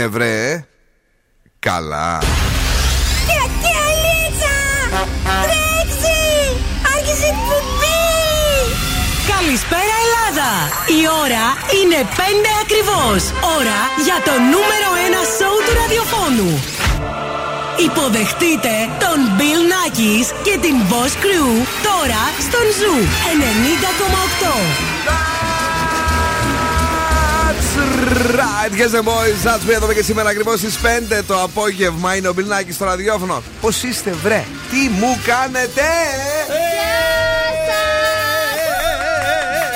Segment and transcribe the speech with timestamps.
[0.00, 0.64] είναι βρε.
[1.58, 2.18] Καλά.
[9.28, 10.50] Καλησπέρα Ελλάδα!
[11.00, 11.46] Η ώρα
[11.78, 12.20] είναι 5
[12.62, 13.22] ακριβώς.
[13.58, 16.52] Ώρα για το νούμερο 1 σόου του ραδιοφώνου.
[17.88, 21.50] Υποδεχτείτε τον Bill Nakis και την Boss Crew
[21.88, 22.96] τώρα στον Zoo
[25.16, 25.29] 90,8.
[27.76, 32.16] Right, guys and boys, that's me εδώ και σήμερα ακριβώς στις 5 το απόγευμα.
[32.16, 33.42] Είναι ο Μπιλνάκη στο ραδιόφωνο.
[33.60, 35.82] Πώς είστε, βρε, τι μου κάνετε!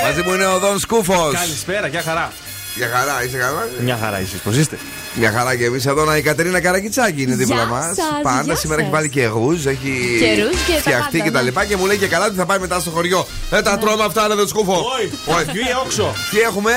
[0.03, 1.33] Μαζί μου είναι ο Δον Σκούφος.
[1.33, 2.31] Καλησπέρα, γεια χαρά.
[2.75, 4.77] Για χαρά, είσαι καλά; Μια χαρά εσεί, πώς είστε;
[5.17, 6.15] Μια χαρά και εμείς εδώ.
[6.15, 7.85] Η Κατερίνα Καρακιτσάκη είναι δίπλα Γεια μας.
[7.85, 8.99] σας, Πάντα γεια σήμερα έχει σας.
[8.99, 11.45] βάλει και ρούζ, έχει Και ρούζ και τα φτιαχτεί πάντα, και τα ναι.
[11.45, 11.65] λοιπά.
[11.65, 13.27] Και μου λέει και καλά ότι θα πάει μετά στο χωριό.
[13.49, 14.73] Δεν τα τρώμε αυτά, ρε, δεν σκούφο.
[14.73, 15.45] Όχι, Όχι.
[15.51, 16.13] τι όξο.
[16.31, 16.71] Τι έχουμε,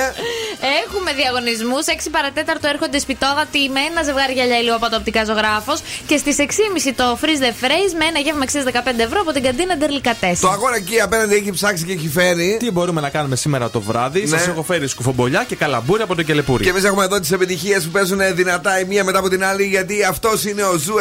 [0.84, 1.84] Έχουμε διαγωνισμούς.
[1.86, 5.78] 6 παρά τέταρτο έρχονται σπιτόγατοι με ένα ζευγάρι γυαλιά ηλίου από το Οπτικά Ζωγράφος.
[6.06, 9.42] Και στις 6.30 το freeze the phrase με ένα γεύμα αξίας 15 ευρώ από την
[9.42, 10.36] καντίνα Ντερλικατέ.
[10.40, 12.56] το αγόρα εκεί απέναντι έχει ψάξει και έχει φέρει.
[12.58, 14.20] Τι μπορούμε να κάνουμε σήμερα το βράδυ.
[14.20, 14.26] Ναι.
[14.38, 16.62] Σας έχω φέρει κουτσομπολιά και καλαμπούρι από το κελεπούρι.
[16.64, 19.64] Και εμείς έχουμε εδώ τις επιτυχίες που παίζουν δυνατά η μία μετά από την άλλη,
[19.64, 20.94] γιατί αυτός είναι ο Zoo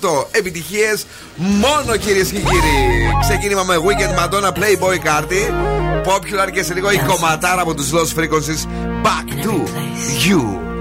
[0.00, 0.26] 90,8.
[0.30, 1.04] Επιτυχίες
[1.36, 3.10] μόνο κυρίες και κύριοι.
[3.20, 5.50] Ξεκίνημα με Weeknd Madonna Playboi Carti.
[6.06, 8.66] Popular και σε λίγο η κομματάρα από τους Lost Frequencies.
[9.02, 9.52] Back to
[10.26, 10.71] you.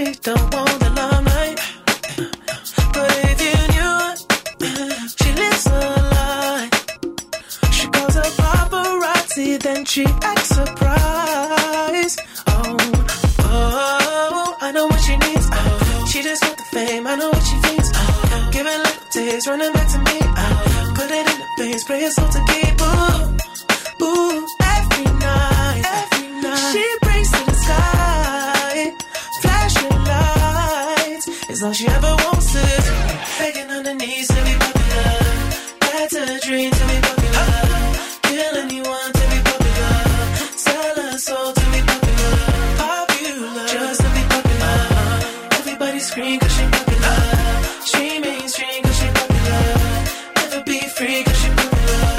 [0.00, 1.56] She don't want the limelight.
[2.94, 3.96] But if you knew
[5.18, 5.80] she lives a
[6.14, 6.68] lie.
[7.76, 12.18] She calls her paparazzi, then she acts surprised.
[12.46, 12.76] Oh,
[13.40, 15.46] oh, I know what she needs.
[15.52, 17.06] Oh, she just want the fame.
[17.06, 17.90] I know what she thinks.
[17.94, 20.18] Oh, giving little days, running back to me.
[20.22, 22.49] Oh, put it in the face, pray it's all to
[31.80, 32.66] She ever wants to.
[33.38, 35.16] Begging on her knees to be popular.
[35.80, 37.48] That's a dream to be popular.
[38.20, 39.96] Kill anyone to be popular.
[40.60, 42.36] Sell her soul to be popular.
[42.84, 44.76] Popular, just to be popular.
[45.56, 47.16] Everybody scream cause she popular.
[47.90, 49.64] She mainstream cause she popular.
[50.36, 52.12] Never be free cause she popular.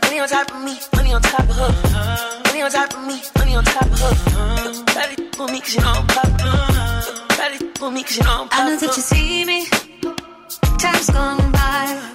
[0.00, 2.40] Money on top of me, money on top of her.
[2.46, 4.84] Money on top of me, money on top of her.
[4.96, 6.23] Daddy for me cause you know I'm popular.
[8.04, 9.66] Daddy for me cause you know I'm I know that you see me.
[10.78, 12.10] Time's gone by.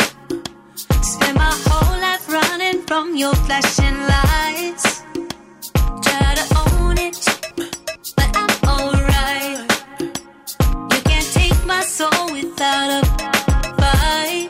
[1.02, 5.04] Spend my whole life running from your flashing lights.
[6.04, 7.18] Try to own it,
[8.16, 9.60] but I'm alright.
[10.94, 13.06] You can't take my soul without a
[13.80, 14.50] fight.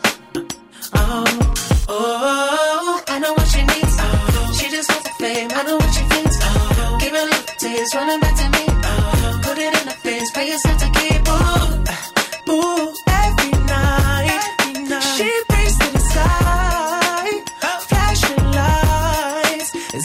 [0.93, 1.25] Oh,
[1.89, 3.95] oh, I know what she needs.
[3.99, 5.49] Oh, she just wants the fame.
[5.53, 6.37] I know what she thinks.
[6.41, 8.68] Oh, give her little taste, running back to me.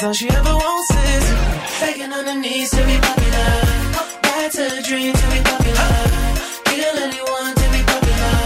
[0.05, 1.27] All she ever wants is
[1.81, 3.51] begging on her knees to be popular.
[4.23, 5.93] That's a dream to be popular.
[6.69, 8.37] Kill anyone to be popular.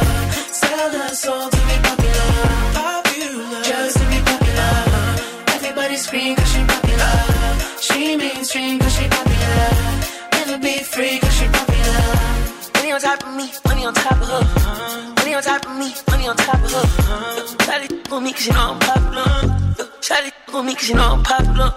[0.61, 2.31] Sell her soul to be popular.
[2.79, 4.75] Popular, just to be popular.
[5.57, 7.15] Everybody scream cause she popular.
[7.81, 9.69] She mainstream cause she popular.
[10.39, 12.07] Never be free cause she popular.
[12.75, 15.15] Money on top of me, money on top of her.
[15.17, 16.87] Money on top of me, money on top of her.
[17.67, 19.38] Shawty for me cause you know I'm popular.
[20.59, 21.71] For me cause you know I'm popular.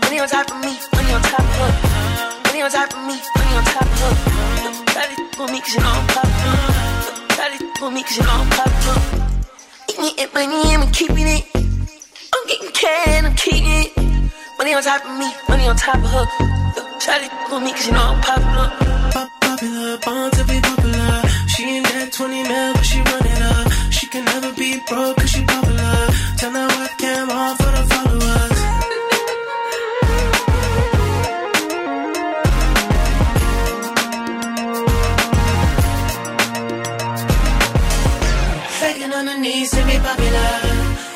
[0.00, 1.72] Money on top of me, money on top of her.
[2.48, 4.14] Money on top of me, money on top of her.
[4.88, 6.56] Shawty for me cause you know I'm popular.
[7.36, 8.98] Shawty for me cause you know I'm popular.
[9.90, 11.44] Eating it, money, I'm keeping it.
[12.32, 13.92] I'm getting can, I'm keeping it.
[14.56, 16.24] Money on top of me, money on top of her.
[16.96, 18.72] Shawty for me cause you know I'm popular.
[19.12, 21.22] Pop popular, born to be popular.
[21.52, 23.92] She ain't that 20 mil, but she running up.
[23.92, 26.08] She can never be broke cause she popular.
[26.38, 26.75] Tell that
[39.46, 40.52] to be popular.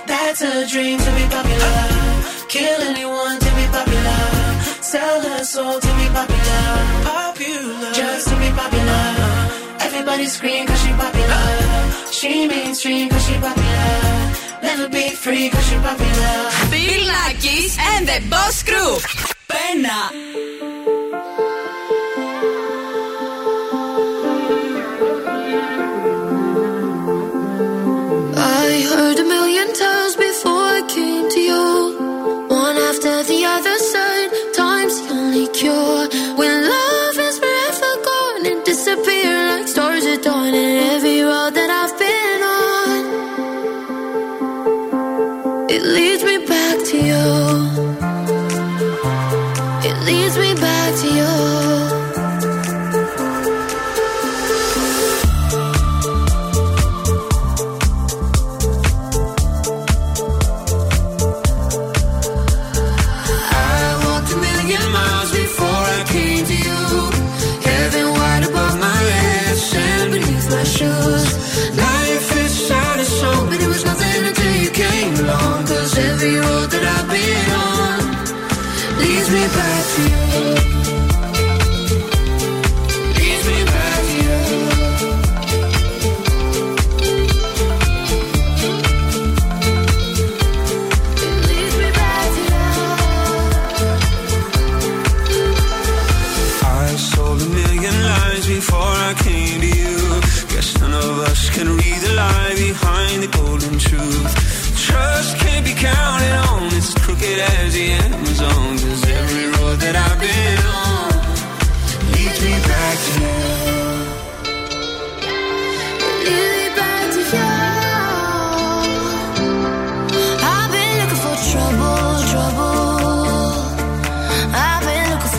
[0.06, 1.78] That's a dream to be popular.
[2.48, 4.22] Kill anyone to be popular.
[4.80, 6.64] Sell her soul to be popular.
[7.10, 7.92] Popular.
[7.92, 9.06] Just to be popular.
[9.80, 11.44] Everybody scream cause she popular.
[12.12, 14.62] She mainstream cause she popular.
[14.62, 16.36] Never be free cause she popular.
[16.70, 18.98] Bill Lakis and the Boss Crew.
[19.48, 20.79] Pena.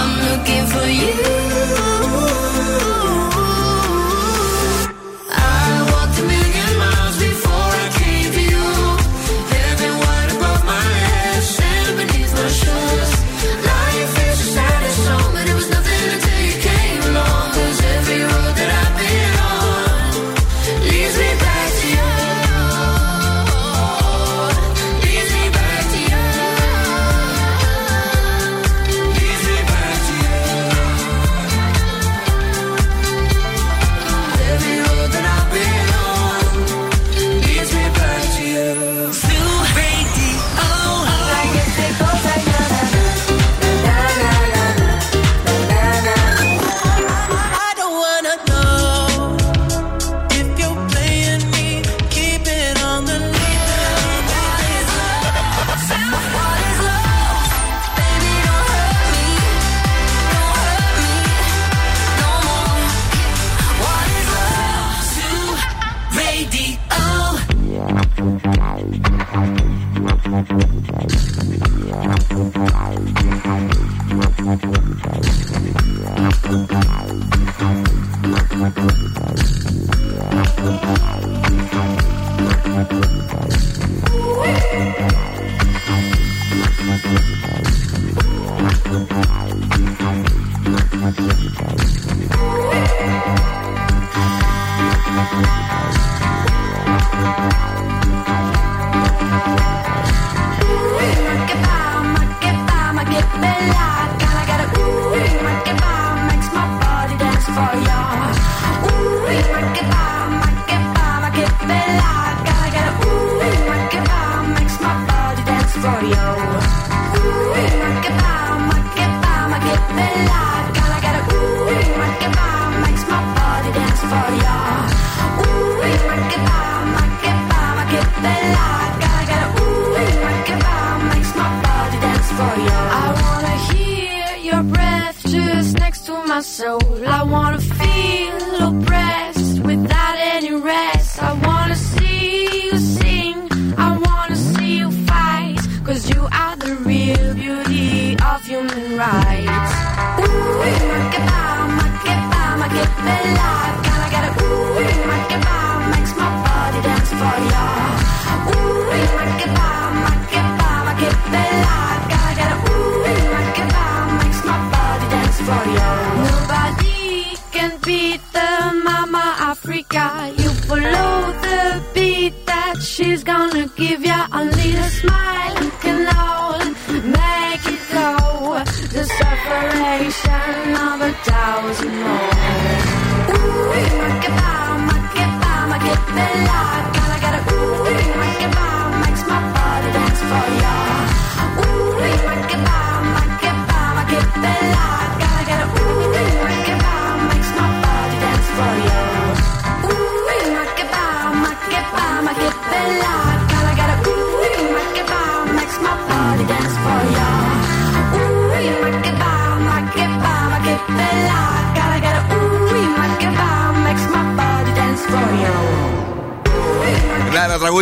[0.00, 1.57] I'm looking for you.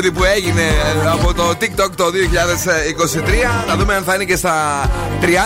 [0.00, 3.66] Τραγούδι που έγινε ε, από το TikTok το 2023.
[3.66, 4.84] Να δούμε αν θα είναι και στα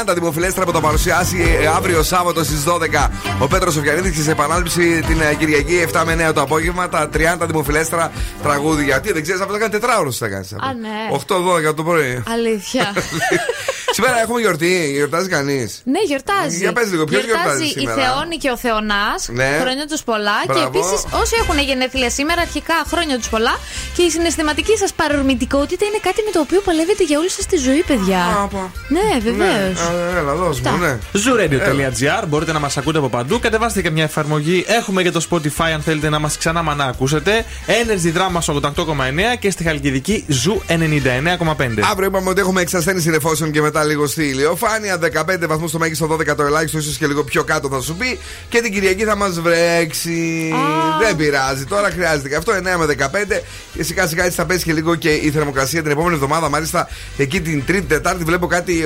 [0.09, 4.31] 30 δημοφιλέστρα που θα παρουσιάσει ε, αύριο Σάββατο στις 12 ο Πέτρος Σοφιανίδης και σε
[4.31, 6.89] επανάληψη την ε, Κυριακή 7 με 9 το απόγευμα.
[6.89, 9.01] Τα 30 δημοφιλέστρα τραγούδια.
[9.01, 10.53] Τι δεν ξέρεις, αυτό θα κάνει τετράωρος θα κάνεις.
[10.53, 11.69] Α, ναι.
[11.71, 12.23] 8-12 το πρωί.
[12.33, 12.93] Αλήθεια.
[13.91, 15.83] Σήμερα έχουμε γιορτή, γιορτάζει κανείς.
[15.85, 16.57] ναι, γιορτάζει.
[16.57, 19.29] Για πες λίγο, ποιος γιορτάζει η σήμερα; Θεόνη και ο Θεονάς.
[19.33, 19.59] Ναι.
[19.61, 20.39] Χρόνια τους πολλά.
[20.47, 20.61] Μπράβο.
[20.61, 23.55] Και επίσης όσοι έχουν γενέθλια σήμερα, αρχικά χρόνια τους πολλά.
[23.97, 27.57] Και η συναισθηματική σας παρορμητικότητα είναι κάτι με το οποίο παλεύετε για όλη σας τη
[27.57, 28.23] ζωή, παιδιά.
[28.25, 28.73] Α, πα.
[28.89, 29.79] Ναι, βεβαίως.
[29.91, 30.99] Ναι, έλα, δώσ' μου, ναι.
[31.23, 33.39] Zooradio.gr Μπορείτε να μας ακούτε από παντού.
[33.41, 34.65] Κατεβάστε και μια εφαρμογή.
[34.69, 37.45] Έχουμε και το Spotify αν θέλετε να μας ξανά μανά ακούσετε.
[37.67, 41.83] Energy Drama 88,9 και στη Χαλκιδική Zoo 99,5.
[41.91, 44.99] Αύριο είπαμε ότι έχουμε εξασθένηση νεφώσεων και μετά λίγο στη ηλιοφάνεια.
[44.99, 48.19] 15 βαθμού το μέγιστο, 12 το ελάχιστο, ίσως και λίγο πιο κάτω θα σου πει.
[48.49, 50.53] Και την Κυριακή θα μας βρέξει.
[51.01, 53.43] Δεν πειράζει, τώρα χρειάζεται και αυτό 9 με 15.
[53.77, 56.49] Και σιγά σιγά έτσι θα πέσει και λίγο και η θερμοκρασία την επόμενη εβδομάδα.
[56.49, 58.85] Μάλιστα εκεί την Τρίτη, Τετάρτη βλέπω κάτι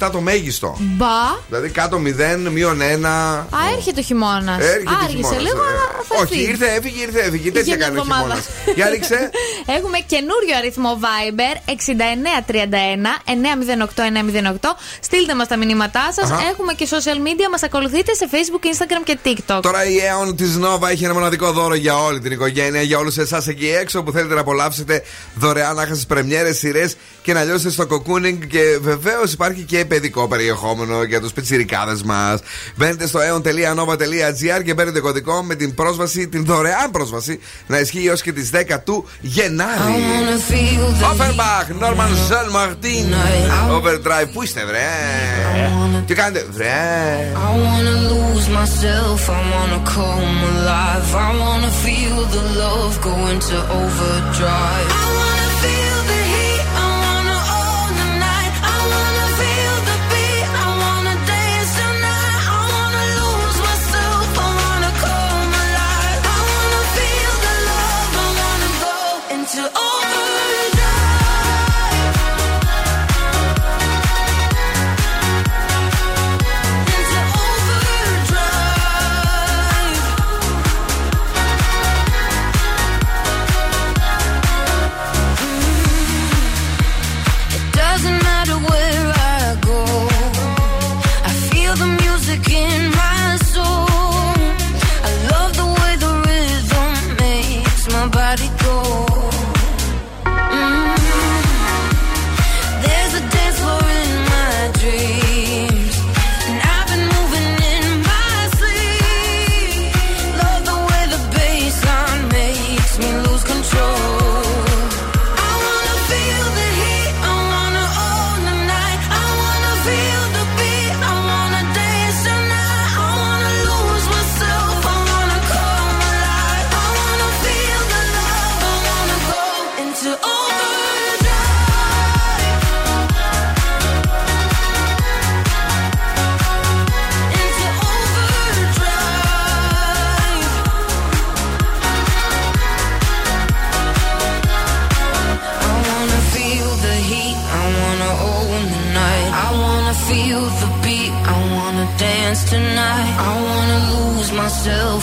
[0.00, 0.76] 8-7 το μέγιστο.
[0.80, 1.06] Μπα.
[1.48, 2.00] Δηλαδή κάτω
[2.46, 3.04] 0, μείον 1.
[3.04, 3.42] Α,
[3.76, 4.58] έρχεται ο χειμώνας.
[4.60, 5.66] Έρχεται Άργησε χειμώνας, λίγο, ε.
[5.68, 6.50] αλλά θα Όχι, έρθει.
[6.50, 7.50] ήρθε, έφυγε, ήρθε, έφυγε.
[7.50, 8.22] Τέτοια Για μια κάνει ο εβδομάδα.
[8.34, 9.30] χειμώνας; Για ρίξε.
[9.76, 11.74] Έχουμε καινούριο αριθμό Viber 6931
[13.26, 14.33] 908 908.
[15.00, 16.30] Στείλτε μας τα μηνύματά σας.
[16.30, 16.42] Αχα.
[16.50, 17.48] Έχουμε και social media.
[17.50, 19.60] Μας ακολουθείτε σε Facebook, Instagram και TikTok.
[19.62, 23.16] Τώρα η Aeon της Nova έχει ένα μοναδικό δώρο για όλη την οικογένεια, για όλους
[23.16, 25.02] εσάς εκεί έξω που θέλετε να απολαύσετε
[25.34, 28.38] δωρεάν άχασε πρεμιέρες, σειρές και να λιώσετε στο cocooning.
[28.48, 32.40] Και βεβαίως υπάρχει και παιδικό περιεχόμενο για τους πιτσιρικάδες μας.
[32.76, 38.22] Μπαίνετε στο aeon.nova.gr και παίρνετε κωδικό με την πρόσβαση, την δωρεάν πρόσβαση να ισχύει έως
[38.22, 39.94] και τις 10 του Γενάρη.
[41.10, 43.06] Offenbach, Norman Jean Martin,
[43.76, 44.28] Overdrive.
[44.32, 44.88] Πού είστε, βρε;
[46.06, 51.08] Τι κάνετε, βρε; I wanna lose myself, I wanna come alive.
[51.26, 55.23] I wanna feel the love go into overdrive.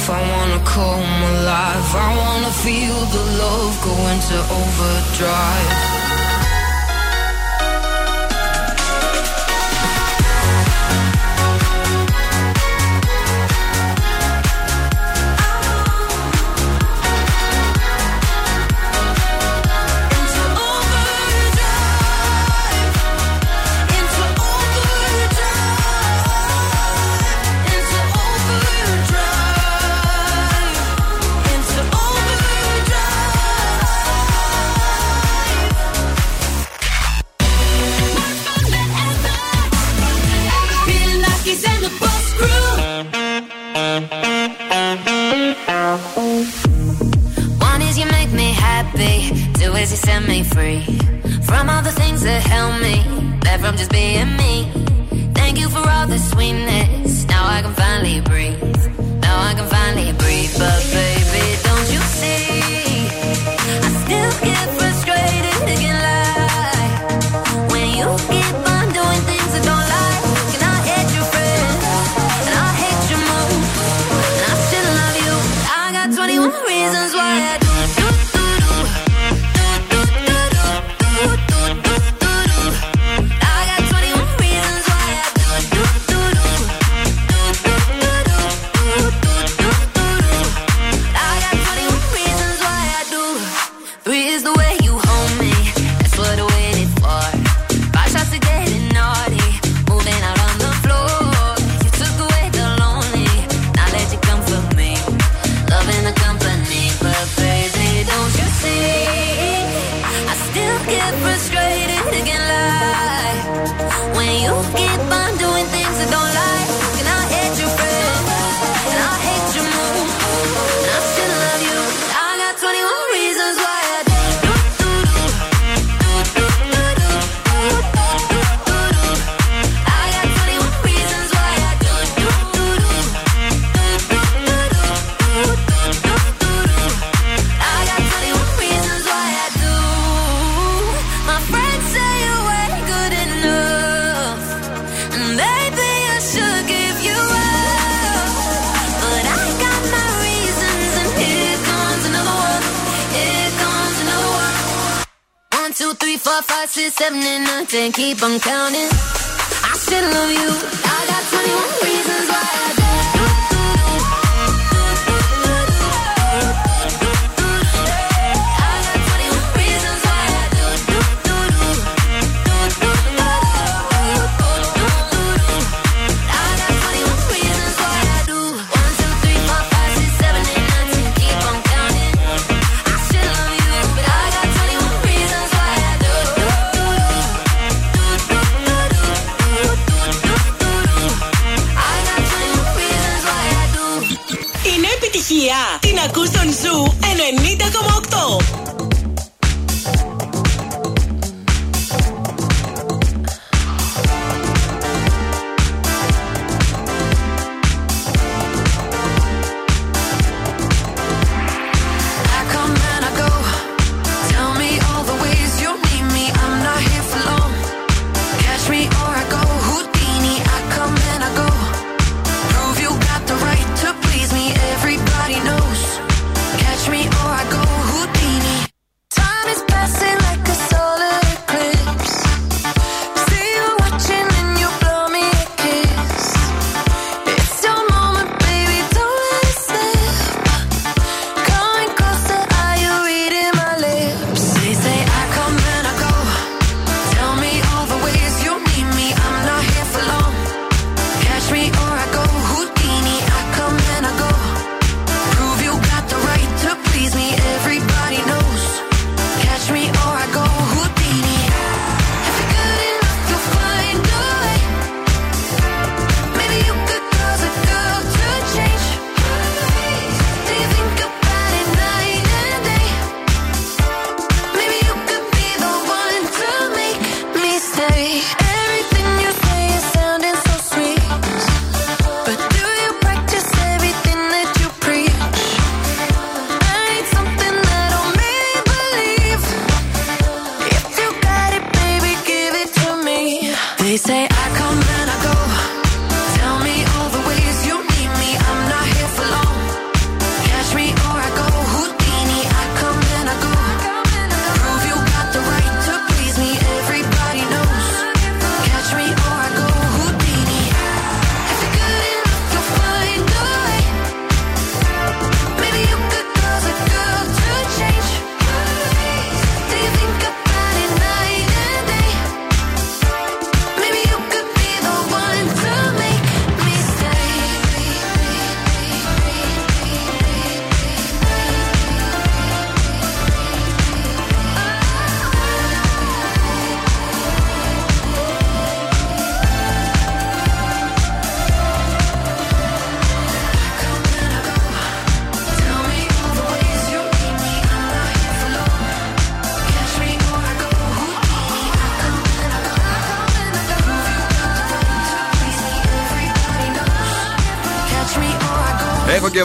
[0.10, 1.96] I wanna come alive.
[1.96, 6.01] I wanna feel the love go into overdrive.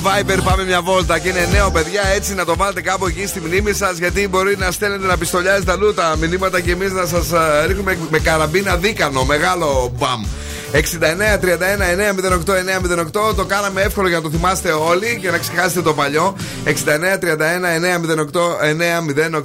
[0.07, 2.03] Viber, πάμε μια βόλτα και είναι νέο παιδιά.
[2.15, 3.99] Έτσι να το βάλετε κάπου εκεί στη μνήμη σας.
[3.99, 7.27] Γιατί μπορεί να στέλνετε να πιστολιάζετε αλλού τα μηνύματα και εμείς να σας
[7.67, 9.25] ρίχνουμε με καραμπίνα δίκανο.
[9.25, 10.23] Μεγάλο μπαμ.
[10.77, 11.87] 69 31
[12.45, 12.55] 908
[13.31, 16.37] 908 Το κάναμε εύκολο για να το θυμάστε όλοι και να ξεχάσετε το παλιό.
[16.65, 17.37] 69 31
[18.31, 18.47] 908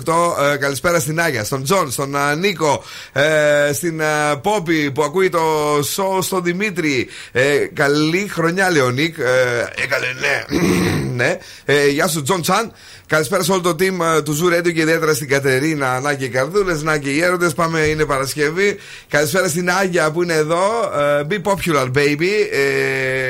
[0.06, 4.06] 908 Ε, Καλησπέρα στην Άγια, στον Τζον, στον α, Νίκο, ε, στην ε,
[4.42, 5.40] Πόπη που ακούει το
[5.82, 7.08] σο στον Δημήτρη.
[7.32, 9.18] Ε, καλή χρονιά, Λεωνίκ.
[9.18, 10.46] Ε, Έκαλε ναι.
[11.24, 11.38] ναι.
[11.66, 12.72] Ε, γεια σου, Τζον Τσάν.
[13.08, 16.26] Καλησπέρα σε όλο το team ε, του Zoo Radio και ιδιαίτερα στην Κατερίνα, να και
[16.26, 17.50] οι καρδούλες, να και οι έρωτες.
[17.50, 18.80] Πάμε, είναι Παρασκευή.
[19.10, 20.60] Καλησπέρα στην Άγια που είναι εδώ.
[21.22, 22.30] Ε, be popular, baby.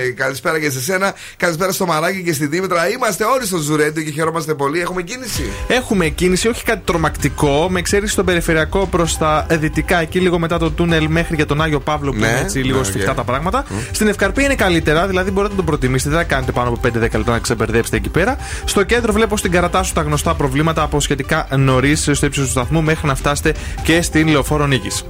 [0.08, 1.13] Ε, καλησπέρα και σε σένα.
[1.38, 2.89] Καλησπέρα στο Μαράκι και στη Δήμητρα.
[2.89, 4.80] Είμαστε όλοι στο Zoo Radio και χαιρόμαστε πολύ.
[4.80, 5.43] Έχουμε κίνηση.
[5.67, 10.58] Έχουμε κίνηση, όχι κάτι τρομακτικό, με εξαίρεση στον περιφερειακό προς τα δυτικά, εκεί λίγο μετά
[10.60, 13.15] το τούνελ μέχρι για τον Άγιο Παύλο που Ναι, είναι έτσι λίγο ναι, σφιχτά οκ.
[13.17, 13.65] τα πράγματα.
[13.91, 16.91] Στην Ευκαρπή είναι καλύτερα, δηλαδή μπορείτε να τον προτιμήσετε, δεν θα κάνετε πάνω από 5-10
[17.01, 18.38] λεπτά να ξεμπερδέψετε εκεί πέρα.
[18.65, 22.82] Στο κέντρο βλέπω στην Καρατάσου τα γνωστά προβλήματα από σχετικά νωρίς στο ύψος του σταθμού
[22.82, 25.04] μέχρι να φτάσετε και στην λεωφόρο Νίκης.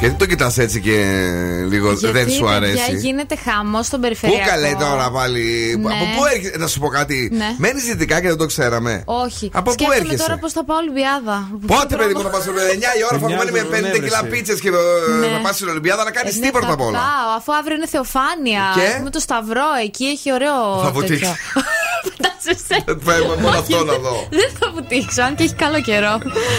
[0.00, 0.96] Γιατί το κοιτάς έτσι και
[1.68, 4.48] λίγο Γιατί, δεν σου παιδιά, αρέσει; γίνεται χαμό στον Πού περιφερειακό.
[4.50, 5.42] καλέ τώρα πάλι;
[5.80, 5.92] Ναι.
[5.92, 7.30] Από πού έρχεσαι, να σου πω κάτι.
[7.32, 7.54] Ναι.
[7.58, 9.02] Μένεις δυτικά και δεν το ξέραμε.
[9.04, 9.50] Όχι.
[9.52, 11.48] Από πού Σκέφτομαι έρχεσαι; τώρα πώς θα πάω Ολυμπιάδα.
[11.66, 12.72] Πότε, παιδί μου, θα πας στην Ολυμπιάδα.
[12.72, 14.78] 9 η ώρα θα Μια βγάλει με ζωή, 50 ναι, κιλά βρε, πίτσες και θα-
[15.20, 15.26] Ναι.
[15.34, 16.98] θα πας στην Ολυμπιάδα να κάνεις Ε, ναι, τίποτα θα απ' όλα.
[16.98, 18.62] πάω, αφού αύριο είναι Θεοφάνεια.
[18.76, 20.58] Και; Έχουμε το Σταυρό εκεί, έχει ωραίο.
[20.84, 21.20] Θα βουτήξει.
[21.20, 21.36] τέτοιο.
[22.68, 24.26] σε Φεύγουμε μόνο αυτό να δω.
[24.30, 26.18] Δεν θα βουτήξω, αν και έχει καλό καιρό.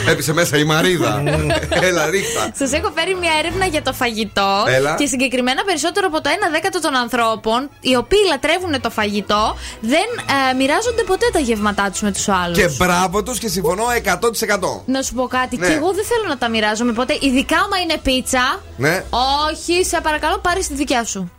[0.09, 1.23] Έπεισε μέσα η Μαρίδα.
[1.69, 2.49] Έλα, ρίχτα.
[2.57, 4.95] Σας έχω φέρει μια έρευνα για το φαγητό Έλα.
[4.95, 10.07] και συγκεκριμένα περισσότερο από το 1 δέκατο των ανθρώπων οι οποίοι λατρεύουν το φαγητό δεν
[10.49, 12.57] ε, μοιράζονται ποτέ τα γεύματά τους με τους άλλους.
[12.57, 14.81] Και μπράβο τους και συμφωνώ 100%.
[14.85, 15.67] Να σου πω κάτι, Ναι.
[15.67, 18.61] και εγώ δεν θέλω να τα μοιράζομαι ποτέ, ειδικά άμα είναι πίτσα.
[18.77, 19.03] Ναι.
[19.49, 21.31] Όχι, σε παρακαλώ, πάρει τη δικιά σου.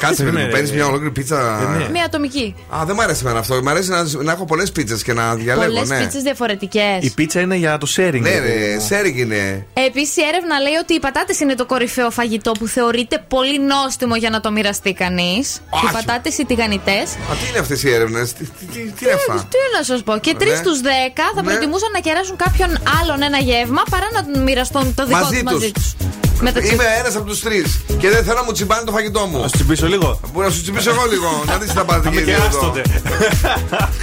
[0.00, 0.76] Κάτσε Ναι, με ναι, παίρνεις ναι.
[0.76, 1.74] μια ολόκληρη πίτσα.
[1.78, 1.88] ναι.
[1.90, 2.54] Μια ατομική.
[2.76, 3.62] Α, δεν μ' αρέσει εμένα αυτό.
[3.62, 5.72] Μ' αρέσει να, να έχω πολλές πίτσες και να διαλέγω.
[5.72, 5.98] Πολλές ναι.
[5.98, 6.98] πίτσες διαφορετικές.
[7.00, 8.20] Η πίτσα είναι για το sharing.
[8.20, 8.80] Ναι, ρε ρε, παιδί μου.
[8.86, 9.66] σέριγγ είναι.
[9.86, 14.16] Επίσης, η έρευνα λέει ότι οι πατάτες είναι το κορυφαίο φαγητό που θεωρείται πολύ νόστιμο
[14.16, 15.54] για να το μοιραστεί κανείς.
[15.56, 15.92] Οι Άχι.
[15.92, 17.02] πατάτες οι τηγανιτές.
[17.30, 20.02] Α, τι είναι αυτές οι έρευνες, τι, τι, τι, τι είναι αυτά; Τι να σας
[20.02, 20.18] πω.
[20.18, 20.56] Και τρεις Ναι.
[20.56, 21.50] στου δέκα θα Ναι.
[21.50, 22.70] προτιμούσαν να κεράσουν κάποιον
[23.02, 25.94] άλλον ένα γεύμα παρά να μοιραστούν το δικό Μαζί τους μαζί τους.
[25.94, 26.06] τους.
[26.40, 29.40] Μεταξύ Είμαι ένας από τους τρεις και δεν θέλω να μου τσιμπάνε το φαγητό μου.
[29.40, 30.20] Να σου τσιμπήσω λίγο.
[30.32, 32.82] Μπορεί να σου τσιμπήσω εγώ λίγο, να δει τι θα πάτε Θα με και κεράσετε.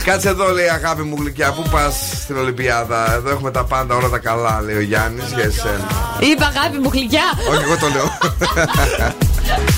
[0.05, 1.51] Κάτσε εδώ, λέει αγάπη μου γλυκιά.
[1.51, 5.43] Πού πας στην Ολυμπιάδα; Εδώ έχουμε τα πάντα, όλα τα καλά, λέει ο Γιάννης για
[5.43, 5.87] εσένα.
[6.19, 7.23] Είπα αγάπη μου γλυκιά.
[7.49, 8.17] Όχι, εγώ το λέω.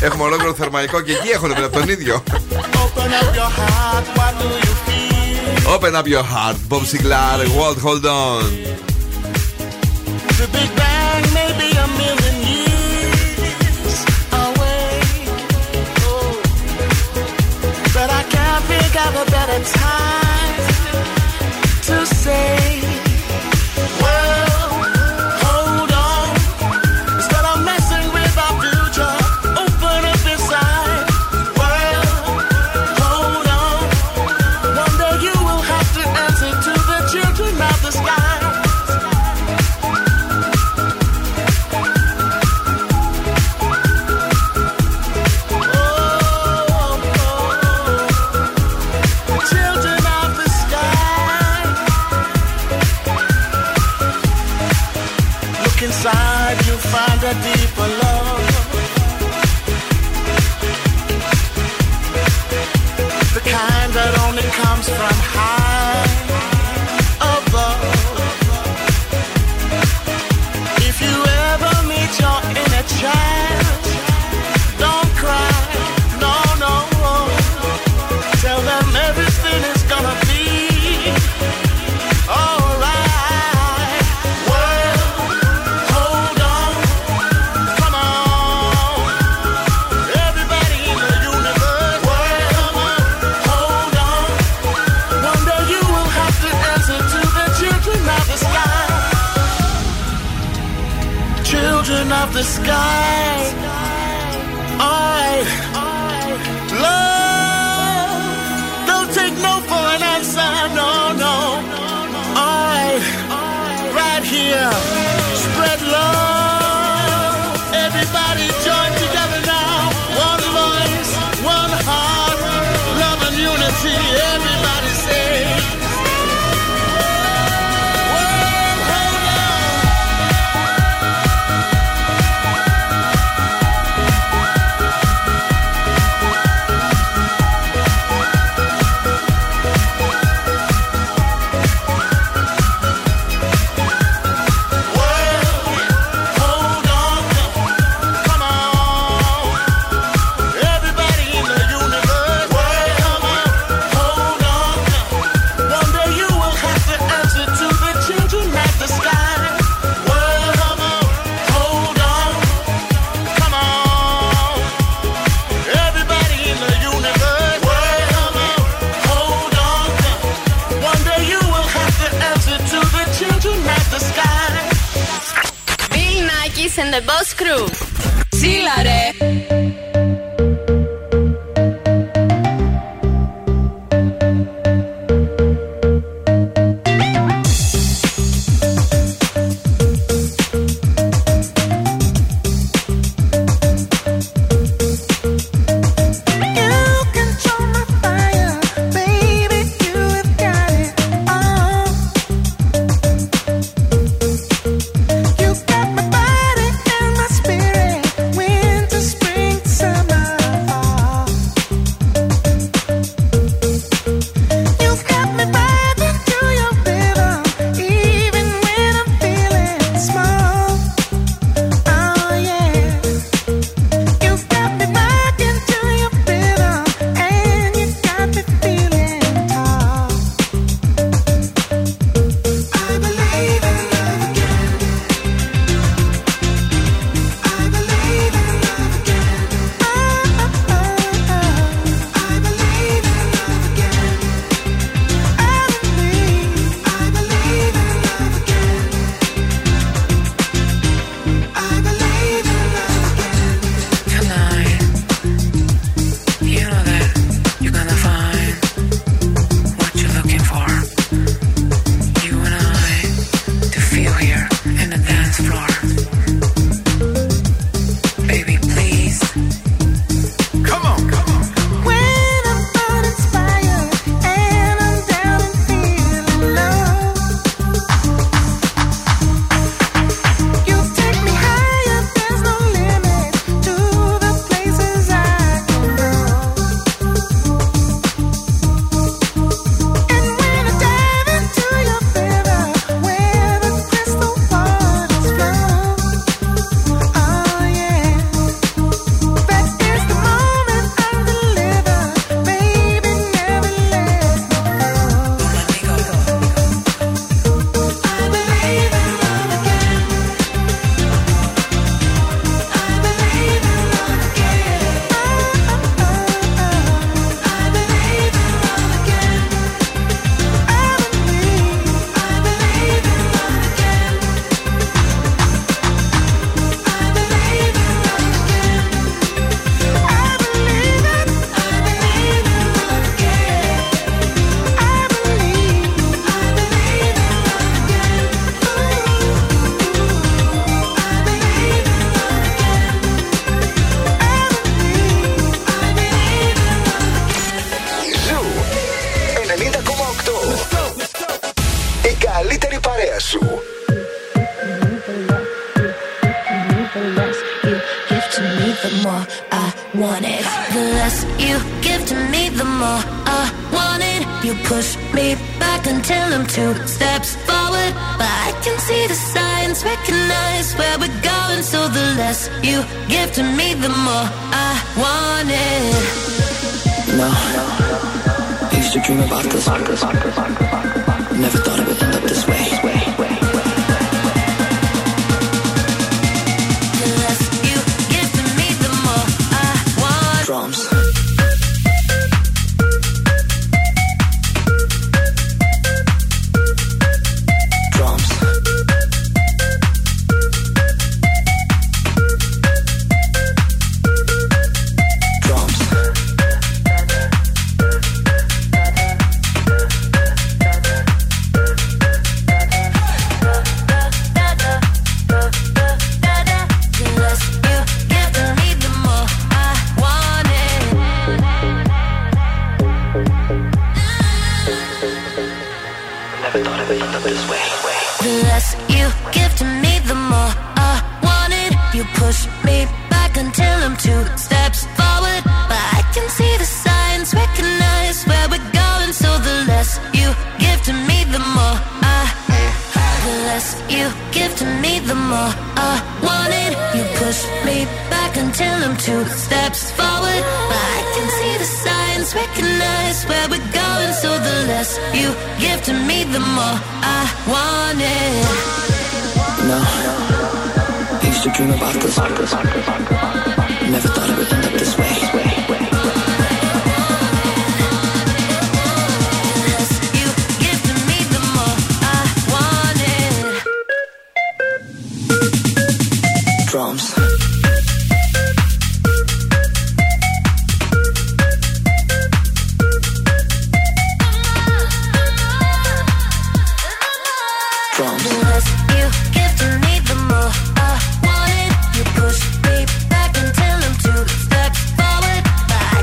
[0.07, 2.23] έχουμε ολόκληρο θερμαϊκό και εκεί έχουν από τον ίδιο.
[2.95, 5.73] Open up your heart, what do you feel?
[5.75, 8.75] Open up your heart, Bob Sinclair, World Hold On.
[19.05, 20.34] have a better time.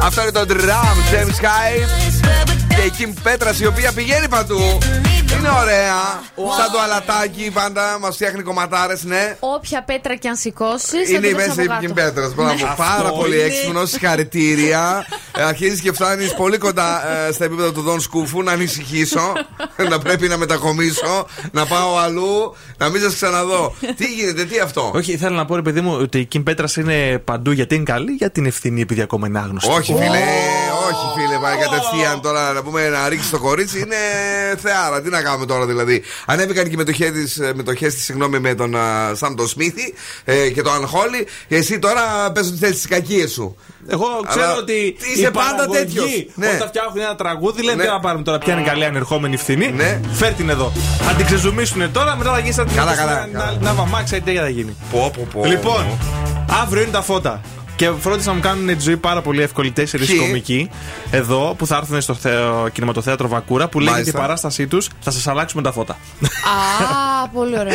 [0.05, 2.12] Αυτό είναι το drum, James Sky is where we're
[2.77, 4.79] και η Kim Πέτρας η οποία πηγαίνει παντού.
[5.39, 5.95] Είναι ωραία.
[6.59, 9.37] Σαν το αλατάκι πάντα μας φτιάχνει κομματάρες, ναι.
[9.41, 10.97] Όποια πέτρα και αν σηκώσει.
[11.15, 12.35] Είναι η μέση η Kim Πέτρας.
[12.35, 12.75] Μπράβο.
[12.77, 13.45] Πάρα πολύ είναι.
[13.45, 13.91] έξυπνος.
[13.91, 15.07] Συγχαρητήρια.
[15.37, 18.43] Ε, Αρχίζεις και φτάνεις πολύ κοντά ε, στα επίπεδα του Δον Σκούφου.
[18.43, 19.33] Να ανησυχήσω.
[19.91, 21.27] να πρέπει να μετακομίσω.
[21.53, 22.57] Να πάω αλλού.
[22.79, 23.75] Να μην σας ξαναδώ.
[23.97, 26.77] Τι γίνεται, τι αυτό; Όχι, ήθελα να πω, ρε παιδί μου, ότι η Kim Πέτρας
[26.77, 29.71] είναι παντού γιατί είναι καλή, για την ευθυνή επειδή ακόμα είναι άγνωστη.
[29.71, 30.21] Όχι, φίλε,
[30.95, 31.39] όχι, φίλε.
[31.39, 33.79] Πάει κατευθείαν τώρα να πούμε να ρίξει το κορίτσι.
[33.79, 33.97] Είναι
[34.63, 35.03] θεάρα.
[35.03, 36.03] Τι να κάνουμε τώρα δηλαδή.
[36.27, 40.49] Ανέβηκαν και οι μετοχές της, μετοχές της, συγγνώμη, με τον α, Σαμ τον Σμίθι ε,
[40.51, 41.27] και τον Ανχόλη.
[41.49, 43.57] Και εσύ τώρα πες ότι θέλεις τις κακίες σου.
[43.89, 44.97] Εγώ ξέρω Αλλά ότι.
[45.15, 46.07] είσαι η πάντα παραγωγή, τέτοιος.
[46.35, 46.47] Ναι.
[46.55, 47.83] Όταν φτιάχνουν ένα τραγούδι, λένε Ναι.
[47.83, 49.73] τι να πάρουμε τώρα, ποια είναι η καλή ανερχόμενη ευθύνη.
[49.73, 50.01] Ναι.
[50.13, 50.73] Φέρ την εδώ.
[51.07, 53.57] Θα την ξεζουμίσουν τώρα, μετά θα γίνει σαν την Καλά, να- καλά, να- καλά.
[53.61, 54.77] Να βαμάξει, τι θα γίνει.
[54.91, 55.45] Πω, πω, πω.
[55.45, 55.99] Λοιπόν,
[56.63, 57.41] αύριο είναι τα φώτα.
[57.83, 60.71] Και φρόντισα να μου κάνουν τη ζωή πάρα πολύ εύκολη τέσσερις Ποιοι; κομικοί
[61.11, 64.21] εδώ που θα έρθουν στο θεο- κινηματοθέατρο Βακούρα που λέγεται η Μάλιστα.
[64.21, 65.93] παράστασή τους Θα σας αλλάξουμε τα φώτα.
[65.93, 67.75] Α, πολύ ωραία.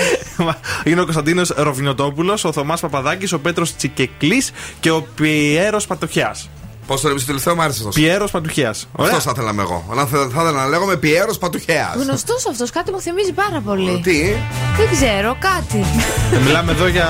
[0.84, 6.50] Είναι ο Κωνσταντίνος Ροβινοτόπουλος, ο Θωμάς Παπαδάκης, ο Πέτρος Τσικεκλής και ο Πιέρος Πατοχιάς.
[6.88, 8.00] Πώς το λέμε στο τελευταίο, μου άρεσε αυτό.
[8.00, 8.70] Πιέρος Πατουχιά.
[8.70, 9.86] Αυτός θα ήθελα να είμαι εγώ.
[9.96, 11.96] Να θε- θα ήθελα να λέγομαι Πιέρος Πατουχέας.
[12.04, 14.00] Γνωστός αυτός, κάτι μου θυμίζει πάρα πολύ.
[14.04, 14.22] Τι,
[14.78, 15.86] Δεν ξέρω, κάτι.
[16.46, 17.08] Μιλάμε εδώ για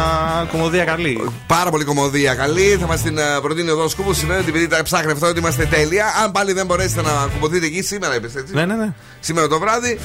[0.52, 1.30] κομμωδία καλή.
[1.48, 2.78] πάρα πολύ κομμωδία καλή.
[2.80, 4.13] Θα μας την ε, προτείνει εδώ ο Σκούπο.
[4.13, 6.06] Σημαίνει ότι επειδή τα ψάχνει αυτό ότι είμαστε τέλεια.
[6.24, 8.54] Αν πάλι δεν μπορέσετε να κουμποθείτε εκεί σήμερα, είπες έτσι.
[8.54, 8.94] Ναι, ναι, ναι.
[9.20, 10.00] Σήμερα το βράδυ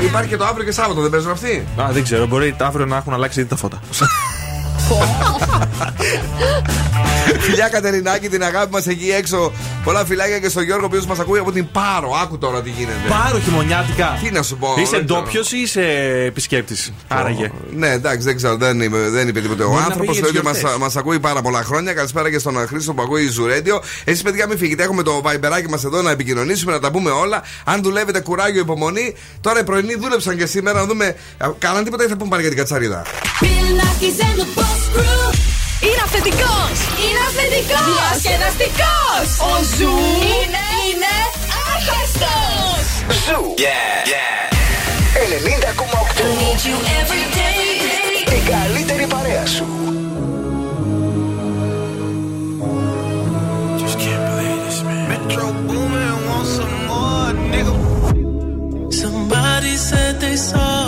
[0.00, 2.86] ε, υπάρχει και το αύριο και Σάββατο, δεν παίζουν αυτοί; Α, δεν ξέρω, μπορεί αύριο
[2.86, 3.80] να έχουν αλλάξει ήδη τα φώτα.
[7.40, 9.52] Φιλιά Κατερινάκη, την αγάπη μας εκεί έξω.
[9.84, 12.10] Πολλά φιλάκια και στον Γιώργο, ο οποίος μας ακούει από την Πάρο.
[12.22, 12.96] Άκου τώρα τι γίνεται.
[13.08, 14.18] Πάρω χειμωνιάτικα.
[14.22, 14.74] Τι να σου πω.
[14.78, 15.20] Είσαι δεν ξέρω.
[15.22, 15.82] ντόπιος ή είσαι
[16.26, 17.50] επισκέπτης; Άραγε.
[17.76, 19.62] Ναι, εντάξει, δεν ξέρω, δεν είπε, δεν είπε τίποτε.
[19.62, 20.78] Ο Μπορεί να άνθρωπος πήγε για τις μα γιορτές.
[20.78, 21.92] μας ακούει πάρα πολλά χρόνια.
[21.92, 23.82] Καλησπέρα και στον Χρήστο που ακούει η Ζουρέντιο.
[24.04, 24.82] Εσείς, παιδιά, μην φύγετε.
[24.82, 27.42] Έχουμε το βαϊμπεράκι μας εδώ να επικοινωνήσουμε, να τα πούμε όλα.
[27.64, 29.14] Αν δουλεύετε κουράγιο, υπομονή.
[29.40, 31.14] Τώρα οι πρωινοί δούλεψαν και σήμερα να δούμε.
[31.38, 33.02] α, Κάναν τίποτα ή θα πούμε πάλι για την κατσαρίδα.
[35.86, 36.56] Είναι αθλητικοί!
[37.04, 37.82] Είναι αθλητικοί!
[38.32, 38.96] Είναι αθλητικοί!
[39.48, 39.92] Ο Ζου
[40.32, 41.14] είναι είναι
[41.72, 42.36] αθλητικοί!
[43.24, 44.08] Ζου, Yeah!
[44.12, 44.38] Yeah!
[45.22, 46.22] Ελληνίδα, κummo, κτλ.
[46.22, 47.42] Ελληνίδα, κummo, κτλ.
[48.64, 49.26] Ελληνίδα, κummo, κτλ.
[57.48, 57.86] Ελληνίδα,
[59.00, 60.87] Somebody said they saw.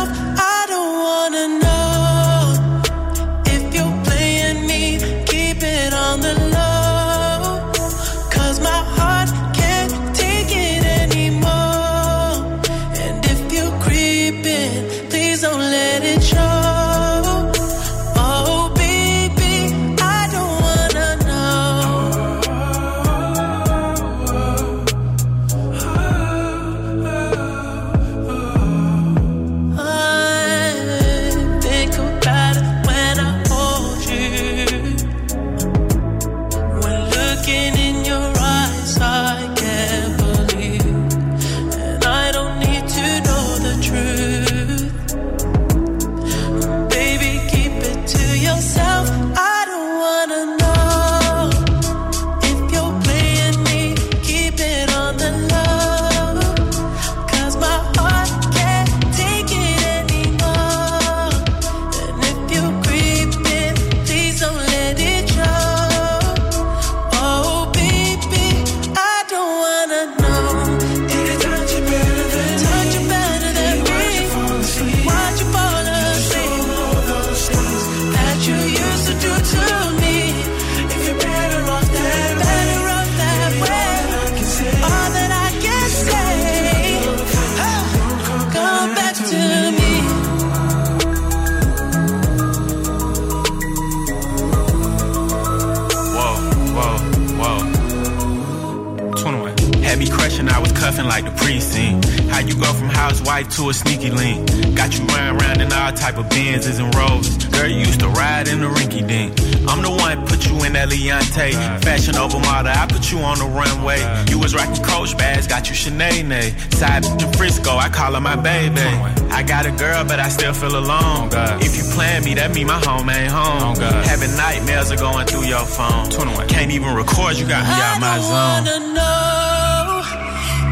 [120.61, 121.25] feel alone.
[121.25, 121.63] Oh, God.
[121.63, 123.73] If you plan me, that mean my home ain't home.
[123.73, 124.05] Oh, God.
[124.05, 126.09] Having nightmares are going through your phone.
[126.09, 126.47] 21.
[126.47, 128.31] Can't even record, you got me out my zone.
[128.31, 129.81] I wanna know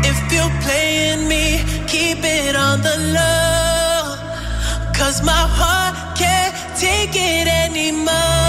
[0.05, 1.45] if you're playing me,
[1.89, 4.13] keep it on the low.
[4.93, 8.48] Cause my heart can't take it anymore.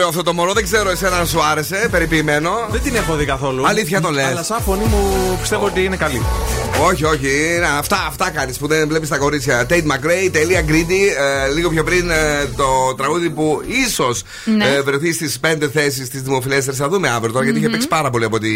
[0.00, 0.52] ωραίο αυτό το μωρό.
[0.52, 1.88] Δεν ξέρω εσένα αν σου άρεσε.
[1.90, 2.50] Περιποιημένο.
[2.70, 3.66] Δεν την έχω δει καθόλου.
[3.66, 4.24] Αλήθεια το λες.
[4.24, 6.22] Αλλά σαν φωνή μου πιστεύω ότι είναι καλή.
[6.82, 7.54] Όχι, όχι.
[7.56, 9.66] Είναι αυτά αυτά κάνεις που δεν βλέπεις τα κορίτσια.
[9.70, 11.02] Tate McRae, τελεία Greedy.
[11.46, 14.22] Ε, λίγο πιο πριν ε, το τραγούδι που ίσως
[14.56, 14.66] Ναι.
[14.68, 16.78] ε, βρεθεί στις πέντε θέσεις της δημοφιλέστερης.
[16.78, 18.48] Θα δούμε αύριο τώρα, γιατί είχε παίξει πάρα πολύ από ό,τι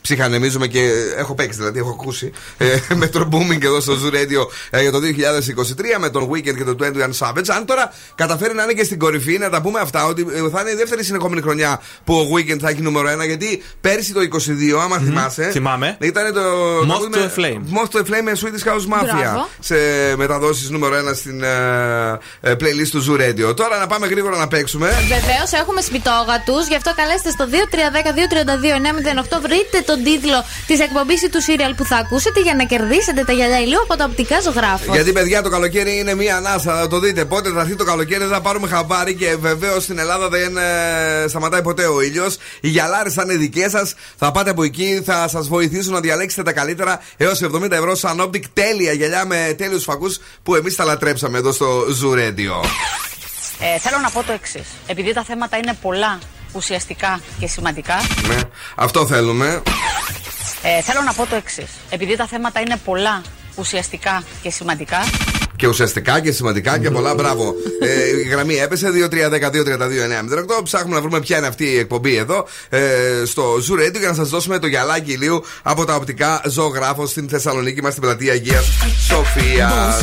[0.00, 2.32] ψυχανεμίζουμε και έχω παίξει, δηλαδή έχω ακούσει.
[2.58, 6.54] Ε, με τον Booming εδώ στο Zoo Radio ε, για το 2023 με τον Weekend
[6.56, 6.84] και τον 21
[7.18, 7.48] Savage.
[7.56, 10.60] Αν τώρα καταφέρει να είναι και στην κορυφή, να τα πούμε αυτά, ότι ε, θα
[10.60, 13.26] είναι η δεύτερη συνεχόμενη χρονιά που ο Weekend θα έχει νούμερο 1.
[13.26, 15.48] Γιατί πέρσι το 22, άμα θυμάσαι.
[15.52, 15.96] Θυμάμαι.
[16.00, 16.40] Ήταν το.
[16.80, 17.57] Moth τραγούδι to με- a Flame.
[17.74, 19.18] Moth to a Flame με Swedish House Mafia.
[19.20, 19.48] Μπράβο.
[19.60, 19.76] Σε
[20.16, 21.48] μεταδόσεις νούμερο 1 στην ε,
[22.40, 23.56] ε, playlist του Zoo Radio.
[23.56, 24.86] Τώρα να πάμε γρήγορα να παίξουμε.
[24.88, 27.44] Βεβαίως έχουμε σπιτόγατου, γι' αυτό καλέστε στο
[29.36, 29.40] 2310-232-908.
[29.42, 33.32] Βρείτε τον τίτλο της εκπομπής ή του σύριαλ που θα ακούσετε για να κερδίσετε τα
[33.32, 34.94] γυαλιά ηλίου από τα οπτικά ζωγράφος.
[34.94, 36.76] Γιατί, παιδιά, το καλοκαίρι είναι μία ανάσα.
[36.80, 37.24] Θα το δείτε.
[37.24, 41.28] Πότε θα έρθει το καλοκαίρι, δεν θα πάρουμε χαμπάρι και βεβαίως στην Ελλάδα δεν ε,
[41.28, 42.36] σταματάει ποτέ ο ήλιος.
[42.60, 43.94] Οι γυαλάρες θα είναι δικές σας.
[44.16, 48.20] Θα πάτε από εκεί, θα σας βοηθήσουν να διαλέξετε τα καλύτερα έως 70 ευρώ σαν
[48.22, 52.64] Optic τέλεια γυαλιά με τέλειους φακούς που εμείς τα λατρέψαμε εδώ στο Zoo Radio.
[53.60, 54.66] Ε, θέλω να πω το εξής.
[54.86, 56.18] Επειδή τα θέματα είναι πολλά,
[56.52, 57.94] ουσιαστικά και σημαντικά,
[58.28, 58.36] Ναι,
[58.76, 59.62] αυτό θέλουμε.
[60.62, 61.70] ε, θέλω να πω το εξής.
[61.90, 63.22] Επειδή τα θέματα είναι πολλά,
[63.54, 64.98] ουσιαστικά και σημαντικά,
[65.58, 67.14] Και ουσιαστικά και σημαντικά και πολλά.
[67.14, 67.54] Μπράβο.
[67.82, 70.62] Ε, η γραμμή έπεσε 2-3-12-32-9-08.
[70.62, 72.78] Ψάχνουμε να βρούμε ποια είναι αυτή η εκπομπή εδώ ε,
[73.26, 77.28] στο Zoo Radio για να σας δώσουμε το γυαλάκι ηλίου από τα οπτικά ζωγράφο στην
[77.28, 78.64] Θεσσαλονίκη μα στην πλατεία Αγίας
[79.06, 80.00] Σοφίας.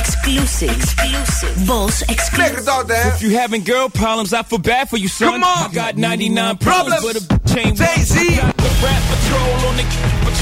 [0.00, 0.70] Exclusive.
[0.70, 1.54] Exclusive.
[1.70, 2.36] Boss exclusive.
[2.36, 3.16] Μέχρι τότε.
[3.18, 5.28] If you having girl problems, I feel bad for you, son.
[5.30, 5.70] Come on.
[5.70, 7.02] I got 99 problems, Problems.
[7.06, 7.88] but a bitch ain't one.
[7.96, 8.14] Jay-Z.
[8.18, 9.86] I got the rap patrol on the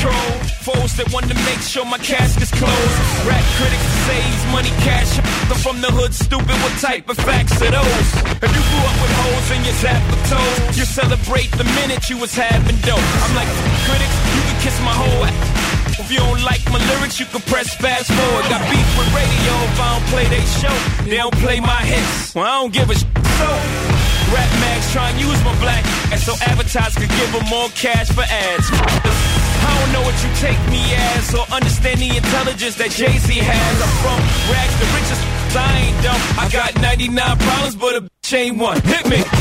[0.04, 0.30] patrol.
[0.64, 2.98] Foes that want to make sure my cask is closed.
[3.24, 5.20] Rap critics say he's money cash.
[5.48, 6.56] I'm from the hood, stupid.
[6.64, 8.08] What type of facts are those?
[8.40, 12.16] If you grew up with hoes in your zap toes, you celebrate the minute you
[12.18, 13.00] was having dope.
[13.24, 13.48] I'm like,
[13.88, 16.00] critics, you can kiss my whole ass.
[16.00, 18.44] If you don't like my lyrics, you can press fast forward.
[18.48, 20.76] Got beef with radio if I don't play they show.
[21.04, 22.34] They don't play my hits.
[22.34, 23.04] Well, I don't give a sh-
[23.38, 24.03] so.
[24.32, 28.08] Rap mags try and use my black and so advertisers could give them more cash
[28.10, 28.66] for ads.
[28.70, 33.74] I don't know what you take me as or understand the intelligence that Jay-Z has.
[33.82, 34.20] I'm from
[34.52, 35.20] rags to riches,
[35.56, 36.20] I ain't dumb.
[36.38, 38.80] I got 99 problems, but a bitch ain't one.
[38.82, 39.33] Hit me.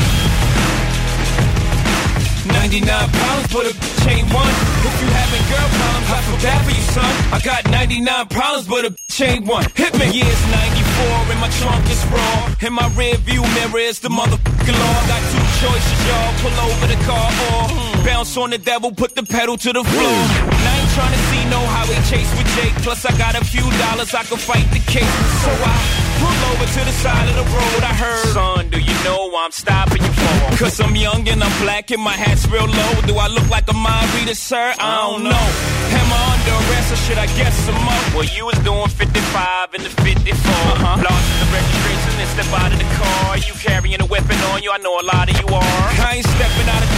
[2.64, 4.48] 99 problems, but a bitch ain't one.
[4.88, 7.12] If you having girl problems, I feel bad for you, son.
[7.36, 9.66] I got 99 problems, but a bitch ain't one.
[9.76, 10.08] Hit me.
[10.08, 12.64] Yeah, it's 94 and my trunk is raw.
[12.64, 14.96] In my rear view mirror is the motherfucking law.
[14.96, 16.32] I got two choices, y'all.
[16.40, 20.16] Pull over the car or bounce on the devil, put the pedal to the floor.
[20.48, 21.60] And I ain't trying to see no
[21.94, 22.74] highway chase with Jake.
[22.82, 25.14] Plus, I got a few dollars, I can fight the case.
[25.44, 25.74] So I
[26.20, 27.82] pull over to the side of the road.
[27.82, 30.56] I heard, son, do you know I'm stopping you for?
[30.56, 32.92] Cause I'm young and I'm black and my hat's real low.
[33.06, 34.74] Do I look like a mind reader, sir?
[34.78, 35.46] I don't know.
[35.94, 38.04] Am I under arrest or should I guess some more?
[38.14, 40.34] Well, you was doing 55 in the 54.
[40.34, 41.02] Uh-huh.
[41.02, 43.38] Lost the registration and step out of the car.
[43.38, 45.86] You carrying a weapon on you, I know a lot of you are.
[46.00, 46.93] I ain't stepping out of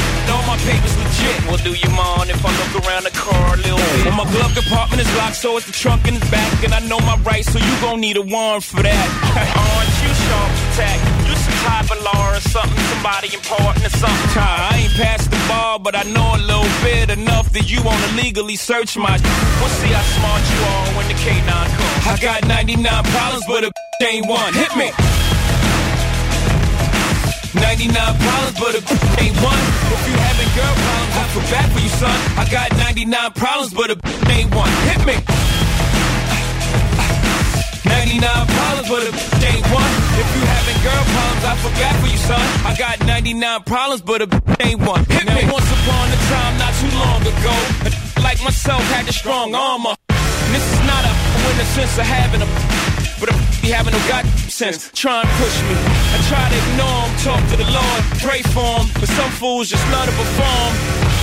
[0.46, 1.36] my papers legit.
[1.50, 4.06] Well, do you mind if I look around the car a little bit?
[4.06, 6.64] Well, my glove compartment is locked, so it's the trunk in the back.
[6.64, 9.06] And I know my rights, so you gon' need a warrant for that.
[9.58, 10.98] Aren't you sharp attack?
[11.26, 14.30] You some type of law or something, somebody important or something.
[14.38, 18.08] I ain't past the bar, but I know a little bit enough that you wanna
[18.14, 19.18] legally search my.
[19.60, 22.06] We'll see how smart you are when the K9 comes.
[22.06, 23.70] I got 99 problems, but a
[24.06, 24.54] ain't one.
[24.54, 24.90] Hit me.
[27.60, 28.80] 99 problems, but a
[29.22, 29.62] ain't one.
[29.92, 32.16] If you having girl problems, I feel bad for you, son.
[32.36, 33.96] I got 99 problems, but a
[34.32, 34.72] ain't one.
[34.88, 35.16] Hit me.
[37.86, 39.12] 99 problems, but a
[39.50, 39.92] ain't one.
[40.20, 42.46] If you having girl problems, I feel bad for you, son.
[42.66, 44.28] I got 99 problems, but a
[44.60, 45.04] ain't one.
[45.06, 45.42] Hit me.
[45.50, 49.94] Once upon a time, not too long ago, a like myself had the strong armor.
[50.08, 51.12] This is not a
[51.50, 52.48] in the sense of having a
[53.20, 53.30] but
[53.62, 54.24] he having no god
[54.56, 55.76] try and push me.
[55.76, 58.88] I try to ignore him, talk to the Lord, pray for him.
[58.96, 60.72] But some fools just love to perform.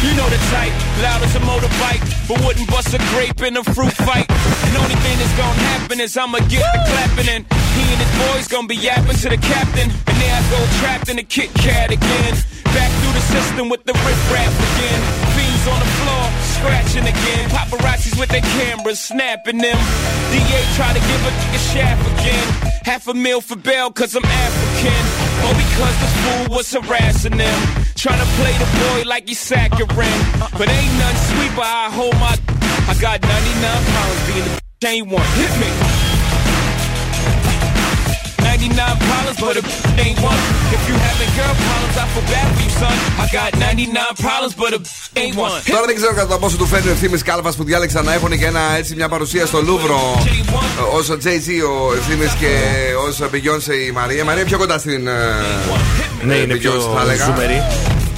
[0.06, 3.64] You know the type, loud as a motorbike, but wouldn't bust a grape in a
[3.64, 4.30] fruit fight.
[4.30, 8.14] And only thing that's gonna happen is I'ma get the clapping and he and his
[8.22, 9.90] boys gonna be yapping to the captain.
[9.90, 12.34] And there I go trapped in a Kit Kat again.
[12.70, 15.02] Back through the system with the rip rap again.
[15.34, 16.23] Fiends on the floor,
[16.64, 17.50] scratching again.
[17.50, 19.78] Paparazzis with their cameras, snapping them.
[20.32, 22.48] DA try to give a nigga shaft again.
[22.86, 25.04] Half a meal for bail, cause I'm African.
[25.46, 27.60] Or because the fool was harassing them.
[27.96, 30.24] Trying to play the boy like he's saccharine.
[30.58, 32.36] But ain't none sweet, but I hold my.
[32.88, 35.28] I got 99 pounds being the ain't one.
[35.36, 35.93] Hit me.
[38.64, 39.64] 99 99 problems, but a
[40.04, 40.40] ain't one.
[40.76, 42.96] If you having girl problems, I feel bad for you, son.
[43.24, 44.80] I got 99 problems, but a
[45.22, 45.62] ain't one.
[45.74, 48.46] Τώρα δεν ξέρω κατά πόσο του φέρνει ο ευθύνη Κάλβας που διάλεξαν να έχουν και
[48.46, 50.24] ένα, έτσι, μια παρουσία στο Λούβρο
[50.94, 52.52] ως Jay-Z ο ευθύνη και
[53.08, 54.22] ως Beyoncé η Μαρία.
[54.22, 55.08] Η Μαρία πιο κοντά στην.
[55.08, 55.14] ε,
[56.24, 57.26] Ναι, ε, είναι πιο Beyoncé, θα έλεγα.
[57.26, 57.62] ζουμερή.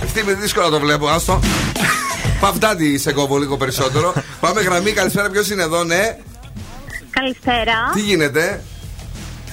[0.04, 1.40] Ευθύνη δύσκολα το βλέπω, άστο.
[2.40, 4.14] Παυτάτη σε κόβω λίγο περισσότερο.
[4.40, 6.18] Πάμε γραμμή, καλησπέρα, ποιος είναι εδώ, ναι.
[7.10, 7.74] Καλησπέρα.
[7.94, 8.64] Τι γίνεται,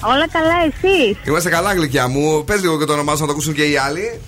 [0.05, 2.43] Όλα καλά, εσείς; Είμαστε καλά, γλυκιά μου.
[2.43, 4.21] Πες λίγο και το όνομά σου να το ακούσουν και οι άλλοι.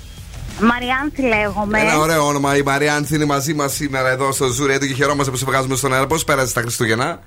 [0.59, 1.79] Μαριάνθη λέγομαι.
[1.79, 2.57] Ένα ωραίο όνομα.
[2.57, 5.75] Η Μαριάνθη είναι μαζί μας σήμερα εδώ στο Zoo Radio και χαιρόμαστε που σε βγάζουμε
[5.75, 6.07] στον αέρα.
[6.07, 7.19] Πώς πέρασε τα Χριστούγεννα;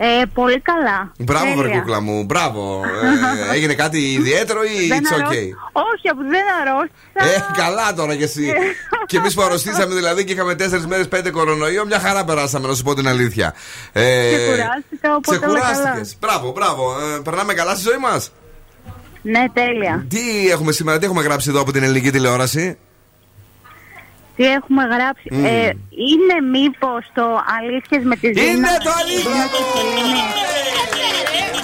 [0.00, 1.12] Ε, πολύ καλά.
[1.18, 1.62] Μπράβο, Τέλεια.
[1.62, 2.24] βρε κούκλα μου.
[2.24, 2.82] Μπράβο.
[3.50, 7.36] Ε, έγινε κάτι ιδιαίτερο ή Δεν it's αρρώ- okay; Όχι, αφού δεν αρρώστησα.
[7.36, 8.52] Ε, καλά τώρα κι εσύ.
[9.06, 12.74] και εμείς που αρρωστήσαμε δηλαδή και είχαμε τέσσερις μέρες πέντε κορονοϊό, μια χαρά περάσαμε, να
[12.74, 13.54] σου πω την αλήθεια.
[13.92, 15.72] Ε, Ξεκουράστηκα, οπότε όλα καλά.
[15.72, 16.16] Ξεκουράστηκες.
[16.20, 16.96] Μπράβο, μπράβο.
[16.98, 18.32] Ε, περνάμε καλά στη ζωή μας;
[19.22, 20.06] Ναι, τέλεια.
[20.08, 22.78] Τι έχουμε σήμερα, τι έχουμε γράψει εδώ από την ελληνική τηλεόραση;
[24.38, 25.28] Τι έχουμε γράψει.
[25.30, 25.44] Μμμ.
[25.44, 25.50] Ε,
[26.08, 27.26] είναι μήπως το
[27.58, 28.50] αλήθειες με τη Ζήνα.
[28.50, 29.44] Είναι το αλήθεια!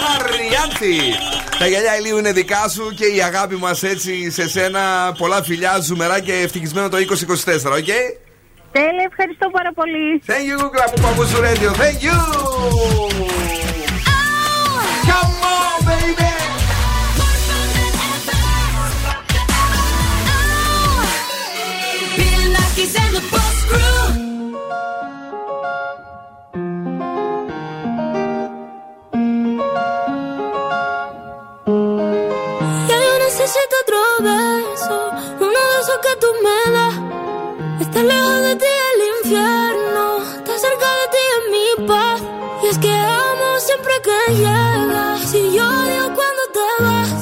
[0.02, 0.96] Μαριάνθη!
[1.58, 5.14] Τα γυαλιά ηλίου είναι δικά σου και η αγάπη μας έτσι σε σένα.
[5.18, 7.00] Πολλά φιλιά, ζουμερά και ευτυχισμένο το 2024,
[7.78, 7.92] οκ;
[8.72, 10.22] Τέλεια, ευχαριστώ πάρα πολύ.
[10.26, 11.70] Thank you, Google, από Παππούς Radio.
[11.82, 12.18] Thank you!
[15.08, 16.33] Come on, baby!
[22.84, 22.92] Y yo
[33.20, 34.96] necesito otro beso.
[35.40, 36.94] Uno de esos que tú me das.
[37.80, 40.04] Está lejos de ti el infierno.
[40.36, 42.20] Está cerca de ti en mi paz.
[42.64, 45.20] Y es que amo siempre que llegas.
[45.30, 47.18] Si lloras cuando te vas,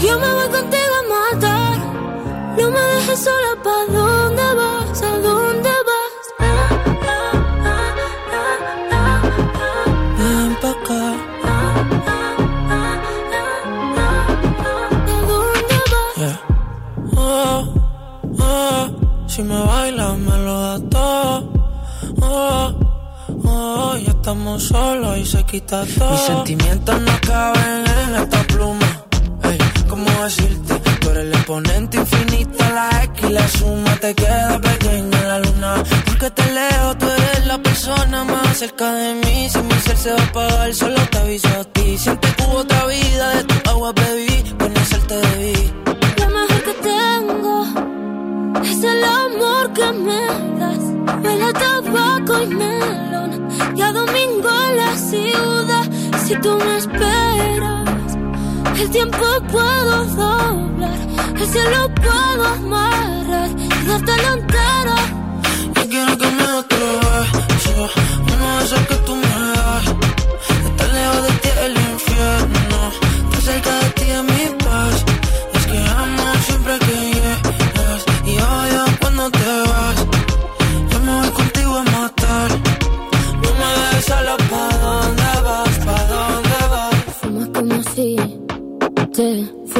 [0.00, 1.76] yo me voy contigo a matar.
[2.56, 4.25] No me dejes sola para.
[19.36, 21.52] Si me bailas me lo das todo.
[22.22, 22.74] Oh,
[23.44, 26.10] oh, ya estamos solos y se quita todo.
[26.10, 28.90] Mis sentimientos no caben en esta pluma.
[29.42, 29.58] Ey,
[29.88, 30.74] ¿cómo decirte?
[31.00, 35.38] Tú eres el exponente infinito, la X y la suma te queda pequeña en la
[35.40, 35.82] luna.
[36.06, 39.50] Porque te leo, tú eres la persona más cerca de mí.
[39.50, 41.98] Si mi ser se va a apagar, solo te aviso a ti.
[41.98, 45.72] Siente que hubo otra vida, de tu agua bebí, conocerte debí.
[46.20, 47.95] Lo mejor que tengo
[48.62, 50.26] es el amor que me
[50.58, 50.84] das.
[51.22, 55.84] Huele a tabaco y melón y a domingo en la ciudad.
[56.24, 58.16] Si tú me esperas,
[58.80, 60.98] el tiempo puedo doblar,
[61.40, 64.96] el cielo puedo amarrar y dártelo entero.
[65.74, 66.86] Yo quiero que me otro
[67.48, 67.88] beso,
[68.32, 69.25] uno de que tú me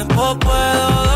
[0.00, 1.09] tiempo puedo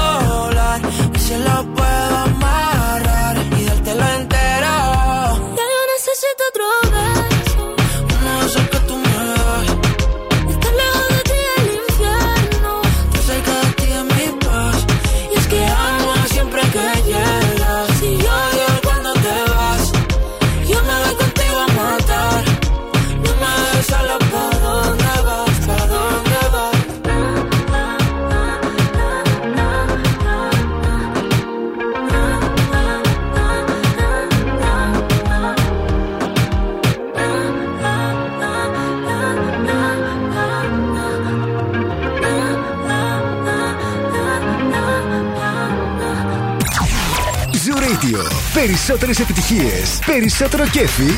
[48.86, 51.10] περισσότερες επιτυχίες, περισσότερο κέφι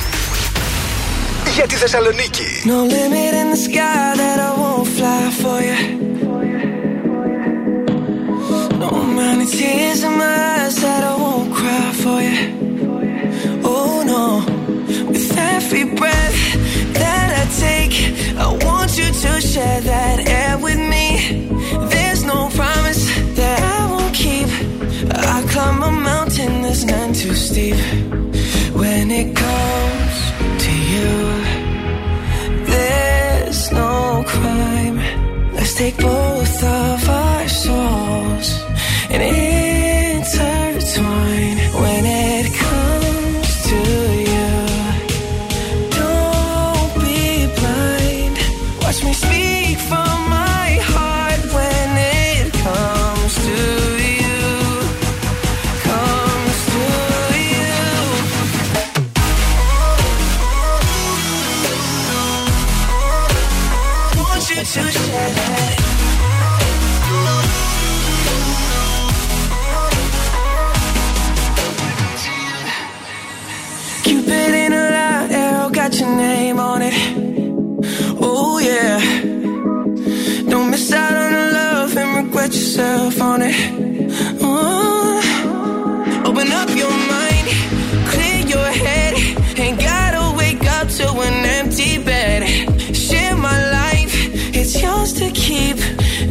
[1.54, 2.62] για τη Θεσσαλονίκη.
[2.64, 5.78] No limit in the sky that I won't fly for you.
[8.82, 12.38] No many tears in my eyes that I won't cry for you.
[13.74, 14.24] Oh no,
[15.12, 16.40] with every breath
[17.00, 17.96] that I take,
[18.44, 21.05] I want you to share that air with me.
[27.46, 27.76] Steep.
[28.74, 30.16] When it comes
[30.64, 31.12] to you,
[32.72, 34.96] there's no crime.
[35.54, 38.48] Let's take both of our souls
[39.12, 39.22] and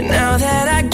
[0.07, 0.84] Now that I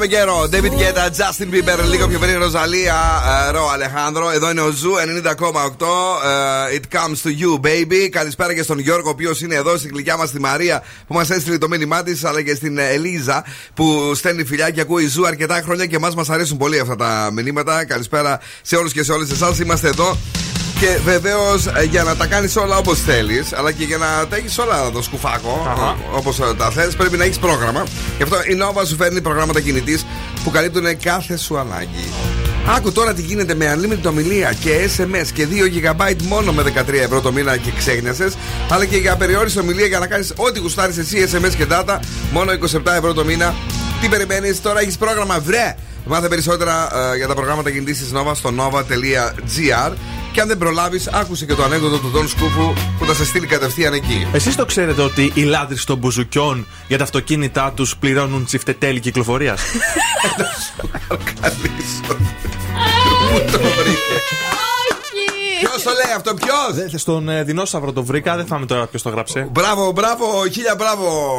[0.00, 0.48] Είχαμε καιρό.
[0.52, 4.30] David Guetta, Justin Bieber, λίγο πιο πριν Rosalía, ε, Rauw Alejandro.
[4.30, 6.20] Εδώ είναι ο Zoo 90,8.
[6.72, 8.08] ε, It comes to you, baby.
[8.10, 11.30] Καλησπέρα και στον Γιώργο, ο οποίος είναι εδώ στην γλυκιά μας τη Μαρία που μας
[11.30, 13.44] έστειλε το μήνυμά της, αλλά και στην Ελίζα
[13.74, 17.30] που στέλνει φιλιά και ακούει Zoo αρκετά χρόνια και εμάς μας αρέσουν πολύ αυτά τα
[17.32, 17.84] μηνύματα.
[17.84, 19.58] Καλησπέρα σε όλους και σε όλες εσάς.
[19.58, 20.18] Είμαστε εδώ.
[20.80, 24.58] Και βεβαίως για να τα κάνεις όλα όπως θέλεις, αλλά και για να τα έχεις
[24.58, 25.76] όλα το σκουφάκο
[26.12, 27.86] όπως τα θέλει, πρέπει να έχεις πρόγραμμα.
[28.16, 30.06] Γι' αυτό η Nova σου φέρνει προγράμματα κινητής
[30.44, 32.08] που καλύπτουν κάθε σου ανάγκη.
[32.76, 36.92] Άκου τώρα τι γίνεται με unlimited ομιλία και SMS και 2 GB μόνο με 13
[36.92, 38.30] ευρώ το μήνα και ξέχνιασε,
[38.70, 41.98] αλλά και για περιόριστη ομιλία για να κάνεις ό,τι γουστάρεις εσύ, SMS και data,
[42.32, 42.56] μόνο 27
[42.96, 43.54] ευρώ το μήνα.
[44.00, 45.74] Τι περιμένεις, τώρα έχεις πρόγραμμα, βρε!
[46.08, 49.92] Μάθε περισσότερα ε, για τα προγράμματα κινητή τη Nova στο nova.gr
[50.32, 53.46] και αν δεν προλάβεις, άκουσε και το ανέκδοτο του Δον Σκούφου που θα σε στείλει
[53.46, 54.26] κατευθείαν εκεί.
[54.32, 59.62] Εσείς το ξέρετε ότι οι λάτρεις των μπουζουκιών για τα αυτοκίνητά τους πληρώνουν τσιφτετέλη κυκλοφορίας;
[63.30, 64.22] Πού το βρήκες;
[65.60, 67.00] Ποιος το λέει αυτό, ποιος!
[67.00, 69.48] Στον ε, δεινόσαυρο το βρήκα, δεν θυμάμαι τώρα ποιος το έγραψε.
[69.52, 71.36] Μπράβο, μπράβο, χίλια μπράβο!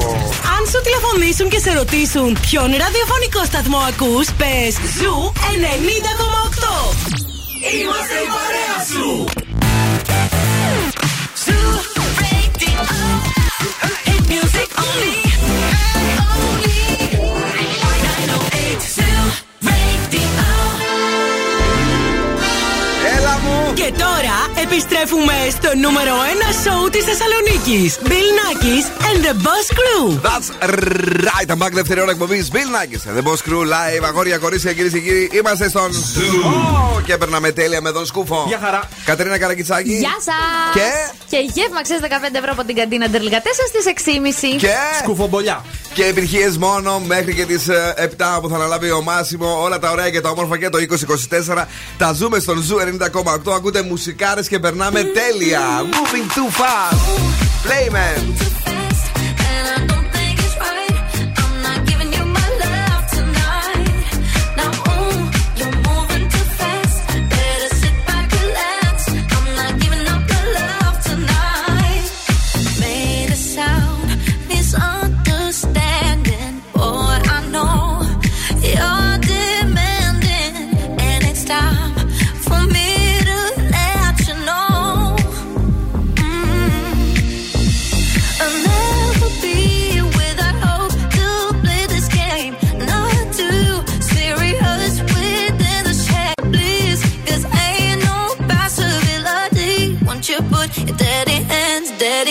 [0.58, 5.40] Αν σου τηλεφωνήσουν και σε ρωτήσουν ποιον ραδιοφωνικό σταθμό ακούς, πες Zoo 90,8.
[7.74, 9.26] Είμαστε η παρέα σου.
[11.46, 11.60] Zoo
[12.22, 12.82] Radio.
[14.06, 15.14] Hit music only.
[15.14, 15.29] Only.
[23.90, 27.98] Και τώρα επιστρέφουμε στο νούμερο 1 σόου της Θεσσαλονίκης.
[28.10, 30.06] Bill Nakis and the Boss Crew.
[30.30, 30.48] That's
[31.30, 31.50] right.
[31.54, 32.50] I'm back δεύτερη ώρα εκπομπής.
[32.54, 34.04] Bill Nakis and the Boss Crew live.
[34.06, 35.30] Αγόρια, κορίτσια, κυρίες και κύριοι.
[35.34, 37.02] Είμαστε στον Zoo.
[37.06, 38.46] Και περνάμε τέλεια με τον Σκούφο.
[38.48, 38.82] Γεια χαρά.
[39.06, 39.94] Κατερίνα Καρακιτσάκη.
[39.94, 40.74] Γεια σας.
[40.74, 40.90] Και.
[41.30, 43.86] Και γεύμα ξέρεις 15 ευρώ από την καντίνα Ντερλικατέσσα στις
[44.56, 44.58] 6.30.
[44.58, 44.74] Και.
[45.02, 45.66] Σκουφομπολιά.
[45.94, 49.62] Και επιτυχίες μόνο μέχρι και τις ε, 7 που θα αναλάβει ο Μάσιμο.
[49.62, 50.78] Όλα τα ωραία και τα όμορφα και το
[51.58, 51.66] 2024.
[51.98, 53.54] Τα ζούμε στον Zoo 90,8.
[53.56, 55.62] Ακούτε ακούγονται μουσικάρες και περνάμε τέλεια.
[55.84, 56.98] Moving too fast.
[57.66, 58.40] Playman.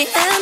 [0.07, 0.38] somebody else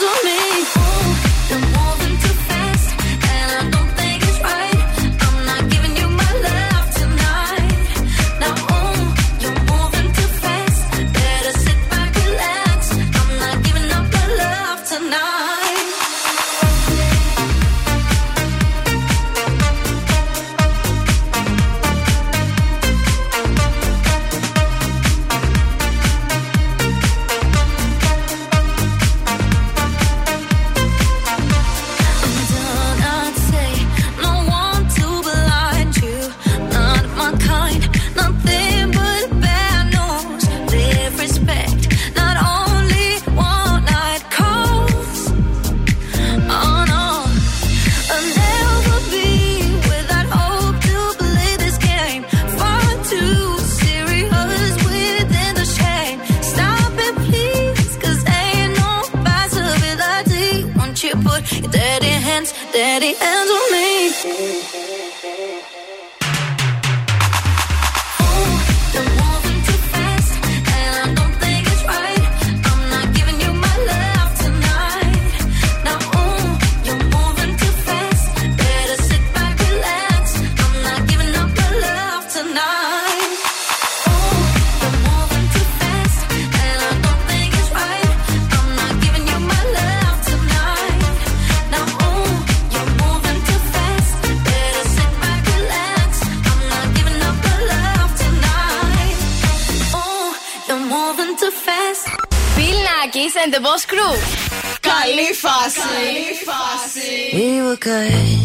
[107.80, 108.35] good.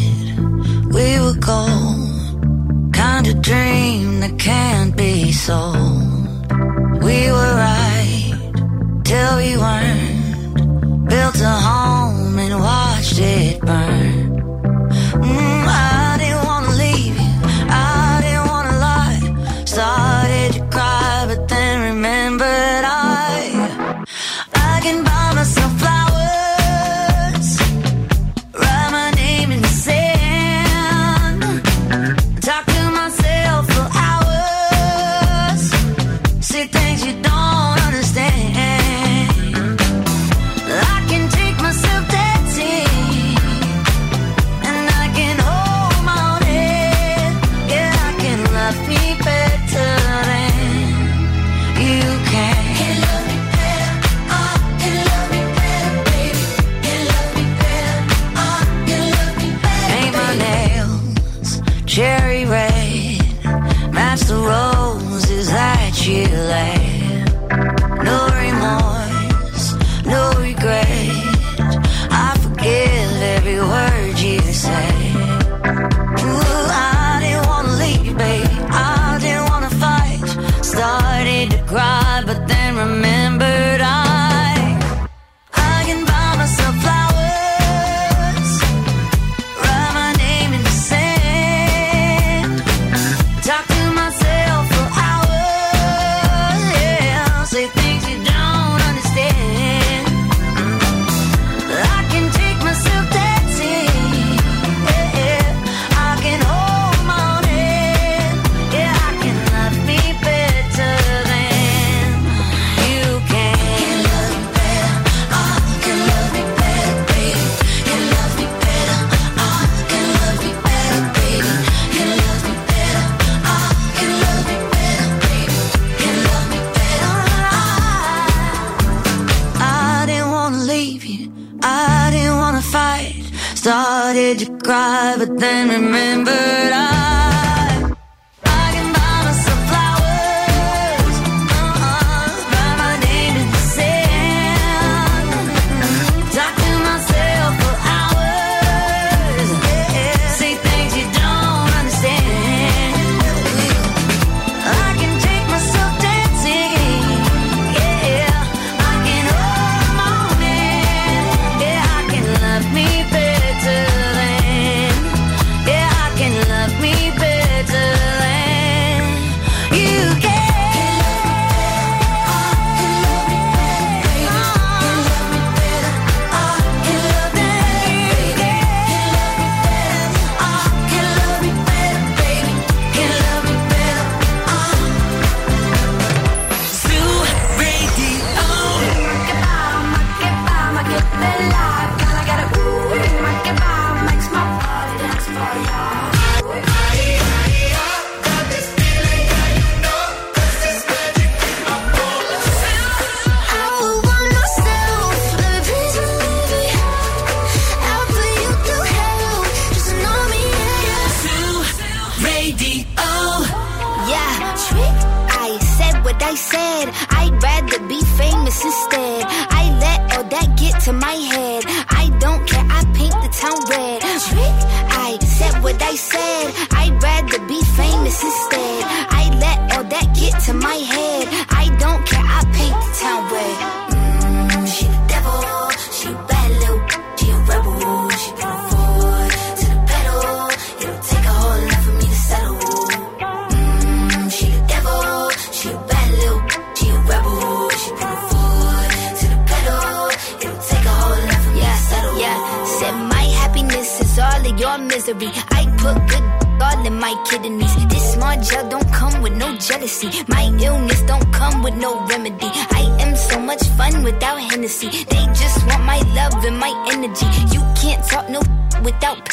[131.64, 133.24] I didn't wanna fight,
[133.56, 137.31] started to cry, but then remembered I.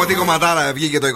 [0.00, 1.06] Όπω τι κομματάρα βγήκε το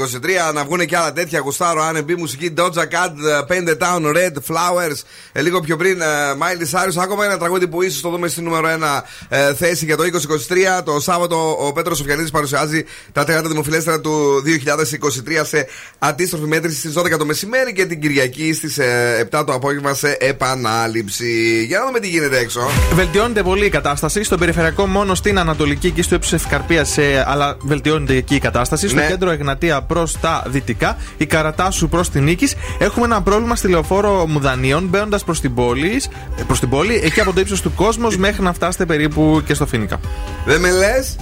[0.50, 1.90] 23, να βγουν και άλλα τέτοια γουστάρο.
[1.94, 3.12] R&B μουσική, Doja Cat,
[3.48, 5.02] Paint the Town, Red, Flowers.
[5.32, 6.04] Ε, λίγο πιο πριν, ε,
[6.38, 7.02] Miley Cyrus.
[7.02, 10.82] Ακόμα ένα τραγούδι που ίσως το δούμε στη νούμερο 1 ε, θέση για το 2023.
[10.84, 15.66] Το Σάββατο ο Πέτρος Σοφιανίδης παρουσιάζει τα 30 δημοφιλέστερα του 2023 σε
[15.98, 18.78] αντίστροφη μέτρηση στις 12 το μεσημέρι και την Κυριακή στις
[19.30, 21.64] 7 το απόγευμα σε επανάληψη.
[21.64, 22.60] Για να δούμε τι γίνεται έξω.
[22.92, 24.22] Βελτιώνεται πολύ η κατάσταση.
[24.22, 28.72] Στον περιφερειακό μόνο στην Ανατολική και στο ύψος Ευκαρπίας, αλλά βελτιώνεται εκεί η κατάσταση.
[28.76, 29.06] Στο Ναι.
[29.06, 32.54] κέντρο Εγνατία προς τα δυτικά, η Καρατάσου προς την Νίκης.
[32.78, 36.02] Έχουμε ένα πρόβλημα στη λεωφόρο Μουδανίων μπαίνοντας προς την πόλη.
[36.46, 39.66] Προς την πόλη, εκεί από το ύψος του κόσμου μέχρι να φτάσετε περίπου και στο
[39.66, 40.00] Φίνικα.
[40.46, 41.16] Δεν με λες;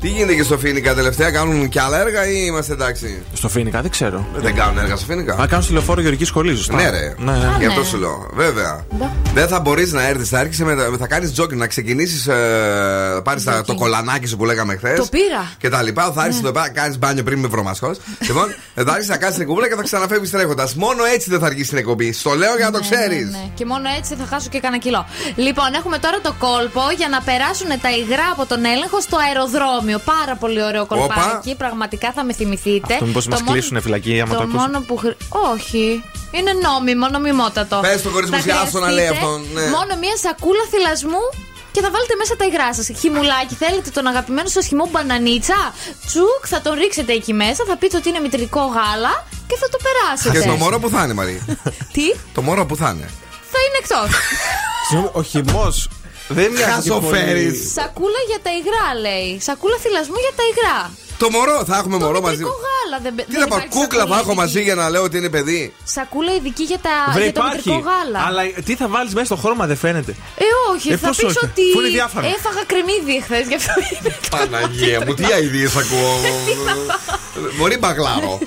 [0.00, 0.08] Να.
[0.08, 3.80] Τι γίνεται και στο Φίνικα τελευταία, κάνουν και άλλα έργα ή είμαστε εντάξει; Στο Φίνικα
[3.82, 4.26] δεν ξέρω.
[4.36, 6.74] Δεν κάνουν έργα στο Φίνικα; Α, κάνουν στη λεωφόρο Γεωργική Σχολής, σωστά.
[6.74, 7.14] Ναι, ρε.
[7.18, 7.56] Ναι, ναι.
[7.58, 8.30] Γι' αυτό σου λέω.
[8.34, 8.86] Βέβαια.
[9.34, 12.26] Δεν θα μπορείς να έρθεις, θα έρχεσαι με, θα κάνεις τζόκινγκ, να ξεκινήσεις.
[12.26, 14.98] Ε, πάρεις το κολανάκι σου που λέγαμε χθες.
[14.98, 15.50] Το πήγα.
[15.58, 16.12] Και τα λοιπά.
[16.14, 17.90] Θα έρθεις εδώ πέρα, κάνεις μπάνιο πριν με βρωμασχό.
[18.28, 20.74] λοιπόν, θα έρθεις να κάνεις την εκπομπή και θα ξαναφεύγεις τρέχοντας.
[20.74, 22.12] Μόνο έτσι δεν θα αργήσει την εκπομπή.
[22.12, 23.24] Στο λέω για να το Ναι, ξέρεις.
[23.24, 23.50] ναι, ναι.
[23.54, 25.06] Και μόνο έτσι θα χάσω και κανένα κιλό.
[25.36, 29.87] Λοιπόν, έχουμε τώρα το κόλπο για να περάσουν τα υγρά από τον έλεγχο στο αεροδρόμιο.
[29.96, 31.54] Πάρα πολύ ωραίο κολπάκι.
[31.54, 32.92] Πραγματικά θα με θυμηθείτε.
[32.92, 34.60] Αυτό μήπως Το μας μόνο- κλείσουν φυλακή άμα το Το ακούσουν.
[34.60, 34.96] μόνο που.
[34.96, 35.16] χρ-
[35.52, 36.04] Όχι.
[36.30, 37.78] Είναι νόμιμο, νομιμότατο.
[37.82, 39.60] Πες το χωρίς Θα μουσιάστο να λέει χρειαστείτε αυτό, ναι.
[39.76, 41.24] Μόνο μία σακούλα θυλασμού
[41.72, 42.86] και θα βάλετε μέσα τα υγρά σας.
[43.00, 45.58] Χυμουλάκι, θέλετε τον αγαπημένο σας χυμό μπανανίτσα;
[46.06, 49.14] Τσουκ, θα τον ρίξετε εκεί μέσα, θα πείτε ότι είναι μητρικό γάλα
[49.48, 50.38] και θα το περάσετε.
[50.40, 51.42] Και το μωρό που θα είναι, Μαρή.
[51.94, 53.08] Τι, Το μωρό που θα είναι.
[53.52, 54.08] θα είναι εκτός.
[54.88, 55.88] Συγγνώμη, Ο χυμός
[56.28, 57.58] δεν μοιάζει και Χαζοφέρεις.
[57.58, 57.72] πολύ.
[57.76, 59.40] Σακούλα για τα υγρά, λέει.
[59.40, 60.90] Σακούλα θυλασμού για τα υγρά.
[61.18, 62.36] Το μωρό, θα έχουμε μωρό μαζί.
[62.36, 62.96] Μητρικό γάλα.
[63.02, 64.40] Δεν, Τι δεν θα πάω, υπάρχει κούκλα σακούλα θα έχω ειδική.
[64.42, 65.62] μαζί για να λέω ότι είναι παιδί;
[65.94, 67.68] Σακούλα ειδική για, τα, Βρε, για το υπάρχει.
[67.68, 68.18] μητρικό γάλα.
[68.28, 70.12] Αλλά τι θα βάλεις μέσα στο χρώμα, δεν φαίνεται.
[70.44, 72.26] Ε, όχι, Ε, θα πώς πεις όχι, ότι αφού είναι διάφανο.
[72.36, 74.10] έφαγα κρεμμύδι εχθές γι' αυτό είναι.
[74.34, 76.12] Παναγία μου, τι αειδίε ακούω.
[77.58, 78.38] Μπορεί μπαγλάρο.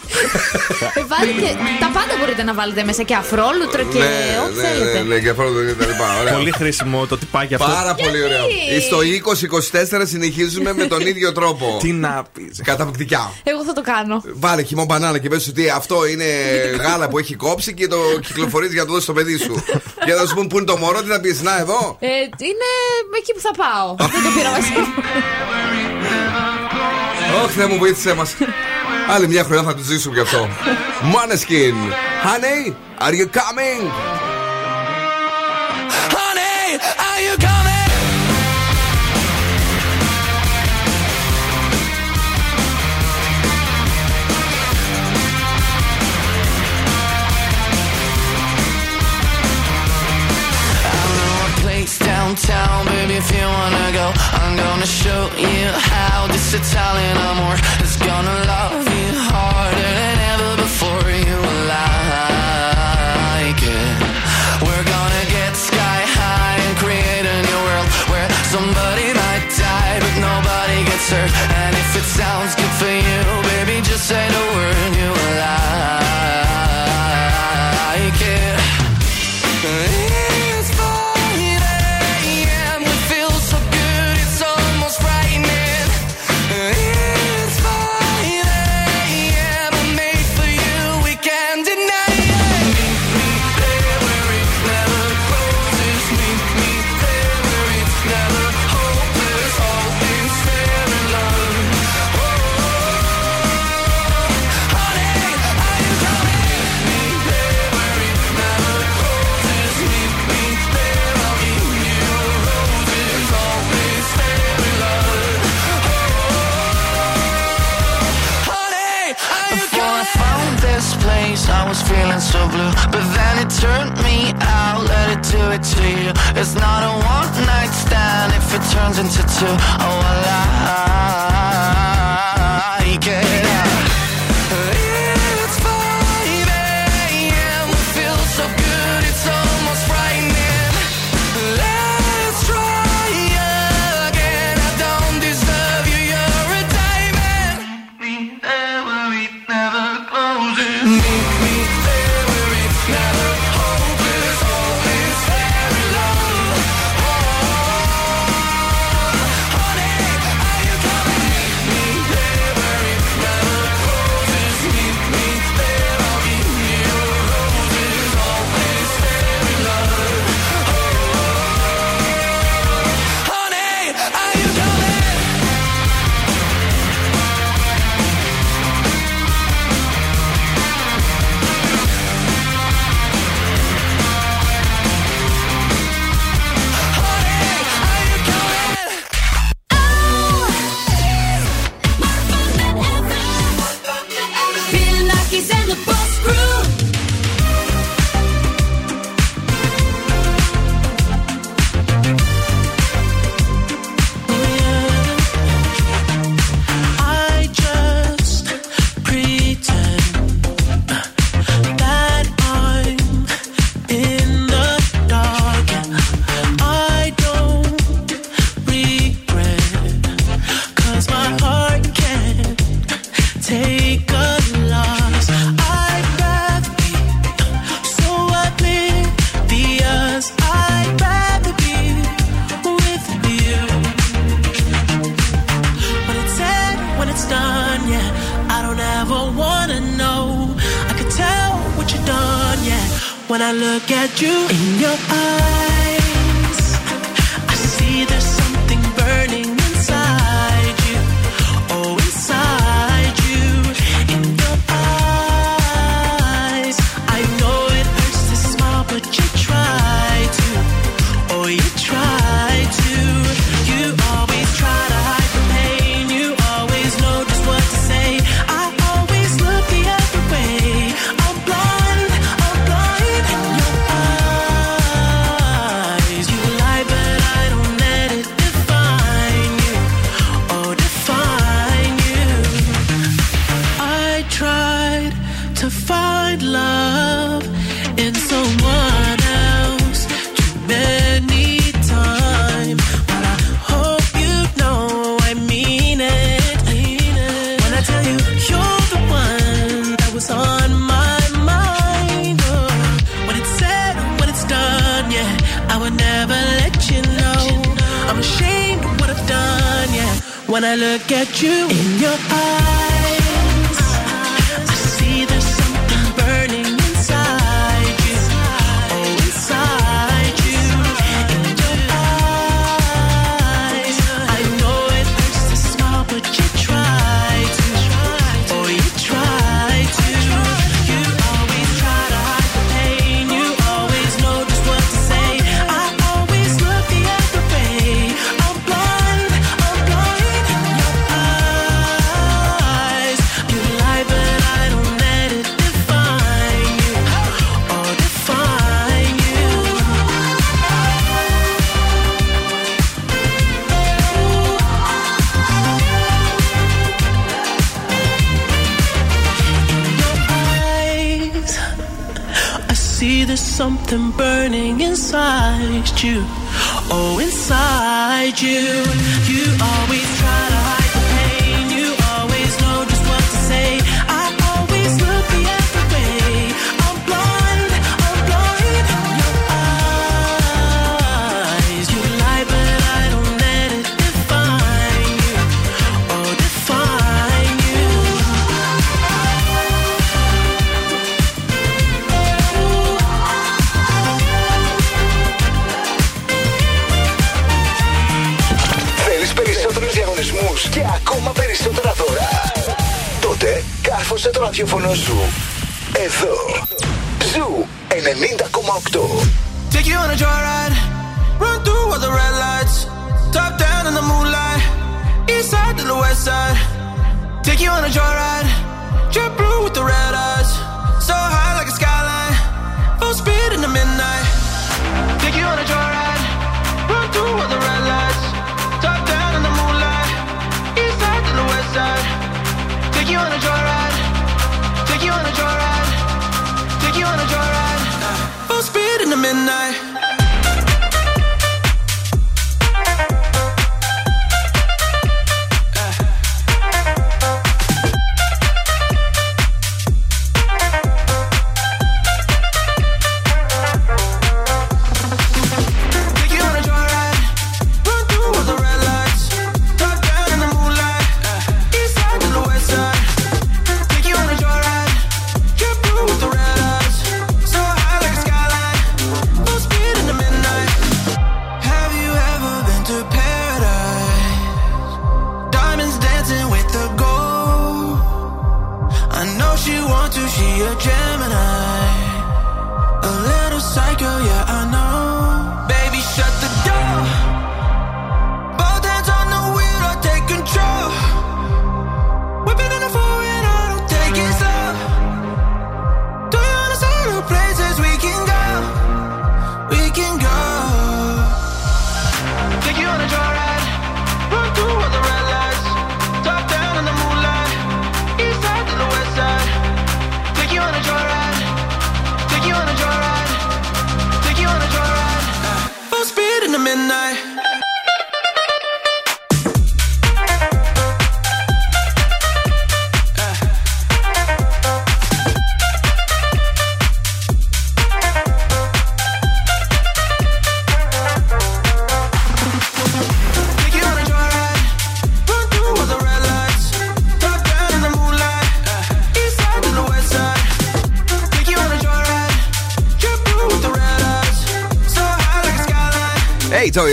[1.00, 1.50] Ε, βάλτε,
[1.80, 3.98] τα πάντα μπορείτε να βάλετε μέσα και αφρόλουτρο και
[4.46, 4.98] ό,τι ναι, θέλετε.
[5.00, 6.08] ναι, ναι, και αυτό και τα λοιπά.
[6.20, 6.34] Ωραία.
[6.34, 7.68] Πολύ χρήσιμο το τυπάκι αυτό.
[7.68, 8.46] Πάρα πολύ ωραίο.
[8.88, 8.98] Στο
[10.02, 11.78] 2024 συνεχίζουμε με τον ίδιο τρόπο.
[11.82, 12.61] Τι να πεις.
[12.64, 13.32] Καταπληκτικά.
[13.44, 14.24] Εγώ θα το κάνω.
[14.34, 16.26] Βάλε χυμό μπανάνα και πες ότι αυτό είναι
[16.82, 19.64] γάλα που έχει κόψει και το κυκλοφορείς για να το δώσεις στο παιδί σου.
[20.06, 21.98] Για να σου πούν που είναι το μωρό, τι θα πεις, Να εδώ.
[22.00, 22.08] Ε,
[22.38, 22.70] είναι
[23.18, 23.96] εκεί που θα πάω.
[23.98, 24.70] Δεν το πήρα μαζί.
[24.70, 25.04] μου.
[27.44, 28.34] Όχι, Θεέ μου, βοήθησέ μας.
[29.10, 30.48] Άλλη μια χρονιά θα το ζήσουμε γι' αυτό.
[31.14, 31.76] Måneskin.
[32.26, 32.74] Honey,
[33.06, 34.21] are you coming?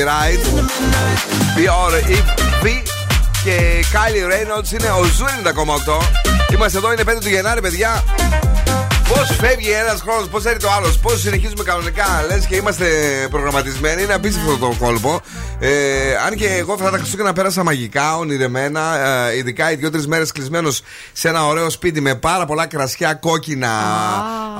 [0.09, 0.47] Joyride.
[1.57, 2.83] Dior Eve
[3.45, 6.55] και Kylie Reynolds είναι ο Zoo 90,8.
[6.55, 8.05] Είμαστε εδώ, είναι 5 του Γενάρη, παιδιά.
[9.09, 12.87] Πώς φεύγει ένας χρόνος, πώς έρχεται ο άλλος, πώς συνεχίζουμε κανονικά, λες και είμαστε
[13.31, 14.03] προγραμματισμένοι.
[14.03, 15.21] Είναι απίστευτο το κόλπο.
[15.59, 15.71] Ε,
[16.27, 18.99] αν και εγώ αυτά τα Χριστούγεννα πέρασα μαγικά, ονειρεμένα,
[19.29, 20.83] ε, ειδικά οι δύο-τρεις μέρες κλεισμένος
[21.13, 23.69] σε ένα ωραίο σπίτι με πάρα πολλά κρασιά κόκκινα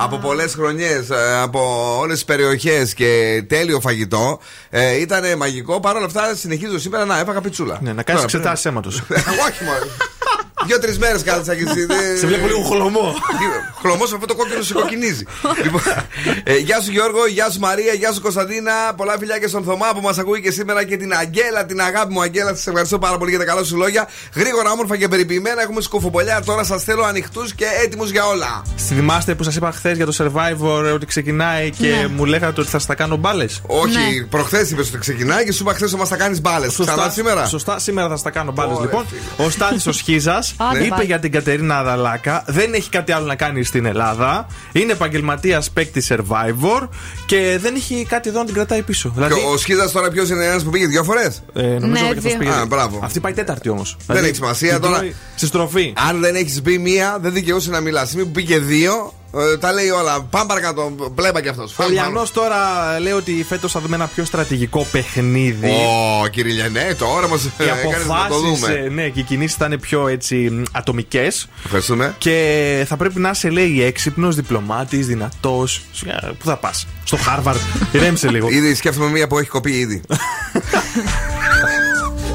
[0.09, 1.61] από πολλές χρονιές, ε, από
[2.01, 4.39] όλες τις περιοχές και τέλειο φαγητό.
[4.71, 5.81] Ε, ήταν μαγικό.
[5.81, 7.79] Παρ' όλα αυτά συνεχίζω σήμερα να έφαγα πιτσούλα.
[7.83, 9.03] Ναι, να κάνεις Τώρα, εξετάσεις αίματος.
[9.49, 9.79] Όχι μόνο.
[10.67, 11.85] Δύο-τρει μέρες κάθισα και εσύ.
[11.85, 13.15] δεν- Σε βλέπω λίγο χλωμό.
[13.81, 15.25] Χλωμός αυτό το κόκκινο σε κοκκινίζει.
[15.65, 15.83] λοιπόν,
[16.45, 18.73] ε, γεια σου Γιώργο, γεια σου Μαρία, γεια σου Κωνσταντίνα.
[18.97, 22.13] Πολλά φιλιά και στον Θωμά που μας ακούει και σήμερα και την Αγγέλα, την αγάπη
[22.13, 22.55] μου Αγγέλα.
[22.55, 24.09] Σας ευχαριστώ πάρα πολύ για τα καλά σου λόγια.
[24.35, 25.63] Γρήγορα, όμορφα και περιποιημένα.
[25.63, 26.43] Έχουμε σκουφοπολιά.
[26.45, 28.63] Τώρα σας θέλω ανοιχτούς και έτοιμους για όλα.
[28.77, 32.07] Θυμάστε που σας είπα χθες για το survivor ε, ότι ξεκινάει και Ναι.
[32.07, 33.61] μου λέγατε ότι θα στα κάνω μπάλες.
[33.67, 34.25] Όχι, ναι.
[34.31, 36.77] προχθές είπες ότι ξεκινάει και σου είπα χθες ότι μα τα κάνεις μπάλες.
[36.81, 38.77] Ξανά σήμερα; Σωστά, σήμερα θα στα κάνω μπάλες.
[38.77, 39.05] Ωραία, Λοιπόν,
[39.47, 41.05] ο Στάθης ο Σχίζας Άντε, είπε πάει.
[41.07, 42.45] για την Κατερίνα Αδαλάκα.
[42.47, 44.47] Δεν έχει κάτι άλλο να κάνει στην Ελλάδα.
[44.73, 46.89] Είναι επαγγελματίας παίκτη survivor
[47.27, 49.11] και δεν έχει κάτι εδώ να την κρατάει πίσω.
[49.15, 52.09] Δηλαδή, Και ο Σχίζα τώρα ποιος είναι ένας που πήγε δύο φορές; ε, νομίζω Ναι,
[52.09, 52.39] ότι αυτός δύο.
[52.39, 52.51] πήγε.
[52.51, 53.01] Α, μπράβο.
[53.03, 53.97] Αυτή πάει τέταρτη όμως.
[54.07, 55.09] Δεν έχει σημασία τώρα.
[55.35, 55.93] Στη στροφή.
[56.09, 58.07] Αν δεν έχεις μπει μία, δεν δικαιούσε να μιλάς.
[58.09, 60.23] Στιγμή που πήγε δύο, ε, τα λέει όλα.
[60.23, 60.93] Πάμε παρακάτω.
[61.13, 61.79] Μπλέμπα κι αυτός.
[61.79, 62.59] Ο Λιανό τώρα
[63.01, 65.69] λέει ότι φέτος θα δούμε ένα πιο στρατηγικό παιχνίδι.
[65.71, 68.89] Ω, κύριε Λιανέ, τώρα μας Οι έκανες να το αποφάσεις, δούμε.
[68.95, 71.49] ναι, και οι κινήσεις θα είναι πιο έτσι ατομικές.
[71.65, 72.15] Ευχαριστούμε.
[72.19, 75.83] Και θα πρέπει να είσαι, λέει, έξυπνος, διπλωμάτης, δυνατός.
[76.39, 77.59] Πού θα πας, στο Χάρβαρντ.
[77.93, 78.49] Ηρέμησε λίγο.
[78.51, 80.01] Ήδη σκέφτομαι μία που έχει κοπεί ήδη.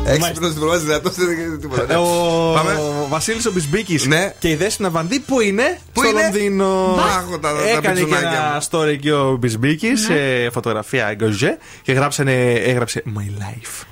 [0.05, 1.93] Έξυπνος διπλωμάτη δυνατό δεν έχει τίποτα.
[1.93, 2.79] Ε, Ο Πάμε.
[3.09, 4.33] Βασίλης ο Μπισμπίκης Ναι.
[4.39, 6.95] και η Δέσποινα Βανδί που είναι Πού στο είναι; Λονδίνο.
[7.17, 8.79] Άχω τα- τα Έκανε και πιτσουνάκια ένα μου.
[8.79, 13.85] story εκεί ο Μπισμπίκης σε φωτογραφία εγκοζέ και γράψανε, έγραψε My life.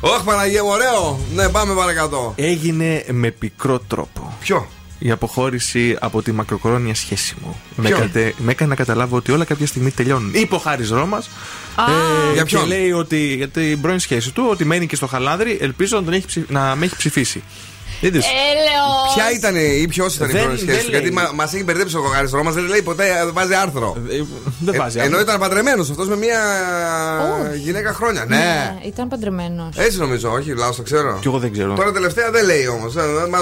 [0.00, 1.18] Όχι, Παναγία μου, ωραίο.
[1.34, 2.32] Ναι, πάμε παρακάτω.
[2.36, 4.32] Έγινε με πικρό τρόπο.
[4.40, 4.66] Ποιο;
[4.98, 7.60] Η αποχώρηση από τη μακροχρόνια σχέση μου.
[7.76, 10.34] Με, Ποιο; κατε- με έκανε να καταλάβω ότι όλα κάποια στιγμή τελειώνουν.
[10.34, 11.30] Είπε ο Χάρης Ρώμας.
[12.32, 15.58] Για και ποιον; λέει ότι για την πρώην σχέση του ότι μένει και στο χαλάδρι.
[15.60, 17.42] Ελπίζω να, τον έχει, ψη- να με έχει ψηφίσει.
[18.00, 18.24] Είδες.
[18.24, 19.14] Έλεος.
[19.14, 20.90] Ποια ήταν ή ποιος ήταν η Δεν- πρώτη σχέση δεν του.
[20.90, 21.28] Γιατί λέει.
[21.34, 23.96] μας έχει μπερδέψει ο Κογάρη Ρώμας, δεν λέει ποτέ, ε, βάζει άρθρο.
[24.58, 25.02] Δεν βάζει Ε, άρθρο.
[25.02, 26.40] Ενώ ήταν παντρεμένος αυτός με μια
[27.62, 28.24] γυναίκα χρόνια.
[28.28, 28.76] Ναι.
[28.86, 29.76] Ήταν παντρεμένος.
[29.76, 31.18] Έτσι νομίζω, όχι, λάθος το ξέρω.
[31.20, 31.74] Κι εγώ δεν ξέρω.
[31.74, 32.94] Τώρα τελευταία δεν λέει όμως.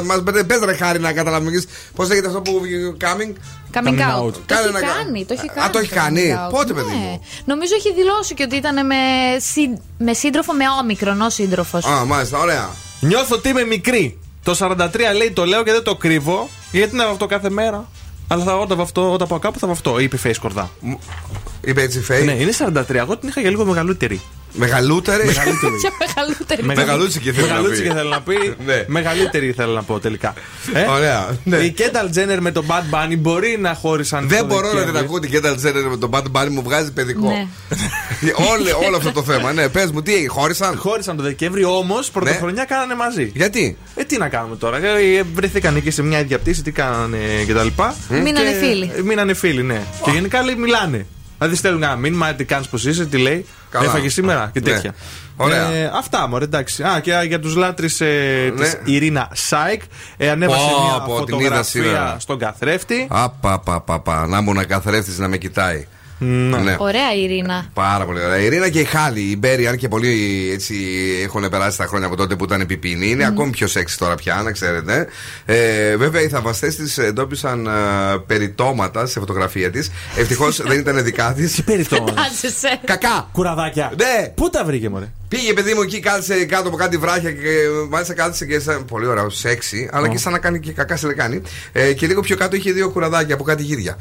[0.04, 1.62] Μα πες ρε χάρη να καταλάβουμε
[1.94, 2.60] πώς λέγεται αυτό που
[3.00, 3.32] coming.
[3.76, 4.24] Coming Coming out.
[4.26, 4.32] out.
[4.32, 5.24] Το Κάνε έχει να κα- κάνει.
[5.24, 5.70] Το έχει Α, κάνει.
[5.72, 6.34] το έχει κάνει.
[6.36, 6.50] coming out.
[6.50, 6.94] Πότε, παιδί Ναι.
[6.94, 8.94] μου; Νομίζω έχει δηλώσει και ότι ήταν με,
[9.52, 11.84] συν- με σύντροφο με όμικρον ω σύντροφος.
[11.86, 12.68] Α, μάλιστα, ωραία.
[13.00, 14.18] Νιώθω ότι είμαι μικρή.
[14.44, 16.48] Το 43 λέει το λέω και δεν το κρύβω.
[16.72, 17.88] Γιατί να βαφτώ κάθε μέρα.
[18.28, 19.98] Αλλά θα, όταν, βαφτώ, όταν πάω κάπου θα βαφτώ.
[19.98, 20.70] Είπε η Face Κορδά.
[21.66, 22.22] Είπε έτσι φέι.
[22.24, 22.94] Ναι, είναι 43.
[22.94, 24.20] Εγώ την είχα για λίγο μεγαλύτερη.
[24.56, 25.72] Μεγαλύτερη; Μεγαλύτερη.
[25.82, 26.62] Και μεγαλύτερη.
[26.62, 27.58] Μεγαλούτσικη θέλω να πει.
[27.58, 28.54] Μεγαλούτσικη θέλω να πει.
[28.64, 28.84] Ναι.
[28.86, 30.32] Μεγαλύτερη θέλω να πω τελικά.
[30.74, 31.56] Ε; Ωραία, ναι.
[31.56, 34.28] Η Κένταλ Τζένερ με τον Bad Bunny μπορεί να χώρισαν.
[34.28, 35.04] Δεν το μπορώ να την Δεκέμβρη.
[35.04, 37.28] ακούω την Κένταλ Τζένερ με τον Bad Bunny μου βγάζει παιδικό.
[37.28, 37.46] Ναι.
[38.52, 39.52] όλο, όλο αυτό το θέμα.
[39.52, 43.30] Ναι, πες μου, τι έγινε, χώρισαν; Χώρισαν το Δεκέμβρη, όμως πρωτοχρονιά κάνανε μαζί.
[43.34, 44.76] Γιατί; Ε, τι να κάνουμε τώρα.
[44.86, 47.18] Ε, βρεθήκαν εκεί σε μια ίδια πτήση, τι κάνανε
[47.48, 47.66] κτλ.
[48.08, 48.92] Μείνανε Και- φίλοι.
[48.96, 49.80] ε, Μείνανε φίλοι, ναι.
[50.04, 51.06] Και γενικά λέει μιλάνε.
[51.38, 53.46] Δηλαδή στέλνουν ένα μήνυμα, τι κάνεις, πώς είσαι, τι λέει.
[53.70, 53.84] Καλά.
[53.84, 54.70] Έφαγε σήμερα και Ναι.
[54.70, 54.94] τέτοια.
[55.36, 55.70] Ωραία.
[55.72, 56.82] Ε, αυτά μου, εντάξει.
[56.82, 58.04] Α, και για τους λάτρε ε,
[58.50, 58.50] Ναι.
[58.50, 59.82] της Ιρίνα Σάικ.
[60.16, 61.90] Ε, ανέβασε Πω, μια πω, την είδα σήμερα.
[61.90, 63.06] φωτογραφία στον καθρέφτη.
[63.10, 64.26] Απα, πα, πα, πα.
[64.26, 65.86] Να ήμουν καθρέφτης να με κοιτάει.
[66.24, 66.76] Ναι.
[66.78, 67.66] Ωραία η Ιρίνα.
[67.74, 68.38] Πάρα πολύ ωραία.
[68.38, 70.74] Η Ιρίνα και η Χάλι Μπέρι, αν και πολλοί έτσι
[71.24, 74.40] έχουν περάσει τα χρόνια από τότε που ήταν πιπίνι, είναι ακόμη πιο σεξι τώρα πια,
[74.44, 75.06] να ξέρετε.
[75.44, 77.70] Ε, βέβαια, οι θαυμαστές της εντόπισαν ε,
[78.26, 79.90] περιττώματα σε φωτογραφία της.
[80.16, 81.54] Ευτυχώς δεν ήταν δικά της.
[81.54, 82.22] Τι περιττώματα.
[82.22, 82.80] Φαντάζεσαι.
[82.84, 83.28] Κακά!
[83.32, 83.92] Κουραδάκια.
[83.96, 84.28] Ναι!
[84.34, 87.48] Πού τα βρήκε, μωρέ; Πήγε παιδί μου εκεί, κάθισε κάτω από κάτι βράχια και
[87.88, 88.84] μάλιστα κάθισε και σαν.
[88.84, 91.42] Πολύ ωραίο, σεξι, αλλά και σαν να κάνει και κακά σε λεκάνη.
[91.72, 93.98] Ε, και λίγο πιο κάτω είχε δύο κουραδάκια από κάτι γύρια.